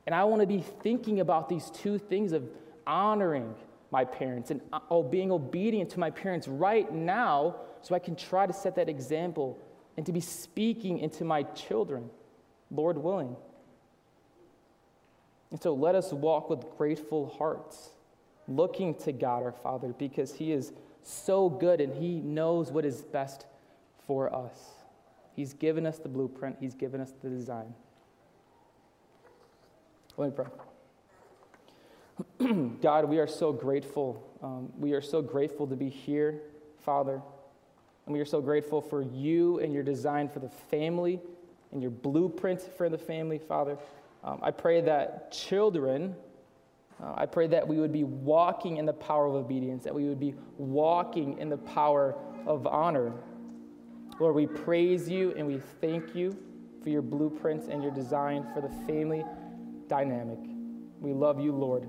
And 0.07 0.15
I 0.15 0.25
want 0.25 0.41
to 0.41 0.47
be 0.47 0.65
thinking 0.83 1.21
about 1.21 1.51
these 1.51 1.71
two 1.71 1.99
things 1.99 2.33
of 2.33 2.45
honoring 2.87 3.55
my 3.93 4.05
parents 4.05 4.51
and 4.51 4.61
uh, 4.73 5.03
being 5.03 5.31
obedient 5.31 5.91
to 5.91 6.01
my 6.01 6.11
parents 6.11 6.49
right 6.49 6.93
now 6.93 7.57
so 7.83 7.95
I 7.95 7.99
can 7.99 8.17
try 8.17 8.47
to 8.47 8.53
set 8.53 8.75
that 8.77 8.89
example 8.89 9.59
and 9.97 10.07
to 10.07 10.13
be 10.13 10.21
speaking 10.21 10.99
into 10.99 11.25
my 11.25 11.43
children, 11.43 12.09
Lord 12.71 12.97
willing. 12.97 13.37
And 15.51 15.63
so 15.63 15.75
let 15.75 15.95
us 15.95 16.13
walk 16.13 16.49
with 16.49 16.65
grateful 16.79 17.29
hearts 17.39 17.91
looking 18.49 18.95
to 18.95 19.13
God 19.13 19.43
our 19.43 19.53
Father 19.53 19.95
because 19.99 20.35
He 20.35 20.53
is 20.53 20.73
so 21.03 21.51
good 21.51 21.81
and 21.81 21.93
He 21.93 22.21
knows 22.21 22.73
what 22.73 22.87
is 22.87 23.03
best 23.03 23.47
for 24.07 24.35
us. 24.35 24.59
He's 25.37 25.53
given 25.53 25.87
us 25.87 25.99
the 25.99 26.09
blueprint, 26.09 26.57
He's 26.59 26.75
given 26.75 27.01
us 27.01 27.13
the 27.23 27.29
design. 27.29 27.75
Let 30.17 30.31
me 30.31 30.35
pray. 30.35 30.47
God, 32.81 33.05
we 33.07 33.19
are 33.19 33.27
so 33.27 33.53
grateful. 33.53 34.39
Um, 34.43 34.73
we 34.79 34.93
are 34.93 35.01
so 35.01 35.23
grateful 35.23 35.67
to 35.67 35.77
be 35.77 35.89
here, 35.89 36.41
Father. 36.85 37.21
And 38.07 38.13
we 38.13 38.21
are 38.21 38.27
so 38.27 38.41
grateful 38.41 38.81
for 38.81 39.03
you 39.03 39.61
and 39.61 39.73
your 39.73 39.83
design 39.83 40.29
for 40.29 40.41
the 40.41 40.49
family 40.49 41.21
and 41.73 41.81
your 41.81 41.91
blueprint 41.91 42.61
for 42.61 42.89
the 42.89 42.99
family, 42.99 43.39
Father. 43.39 43.79
Um, 44.25 44.41
I 44.43 44.51
pray 44.51 44.81
that 44.83 45.33
children 45.33 46.15
uh, 47.03 47.15
I 47.17 47.27
pray 47.27 47.49
that 47.49 47.67
we 47.67 47.79
would 47.79 47.93
be 47.93 48.05
walking 48.05 48.77
in 48.77 48.87
the 48.87 48.93
power 48.93 49.27
of 49.27 49.35
obedience, 49.35 49.83
that 49.85 49.95
we 49.95 50.09
would 50.09 50.21
be 50.21 50.35
walking 50.57 51.39
in 51.39 51.49
the 51.49 51.57
power 51.57 52.15
of 52.47 52.67
honor. 52.67 53.13
Lord, 54.21 54.37
we 54.37 54.47
praise 54.47 55.09
you 55.09 55.35
and 55.37 55.47
we 55.47 55.59
thank 55.81 56.15
you 56.15 56.37
for 56.83 56.91
your 56.91 57.03
blueprints 57.03 57.67
and 57.69 57.83
your 57.83 57.93
design 57.93 58.47
for 58.55 58.61
the 58.61 58.69
family 58.87 59.25
dynamic. 59.89 60.39
We 61.01 61.13
love 61.13 61.41
you, 61.41 61.53
Lord. 61.53 61.89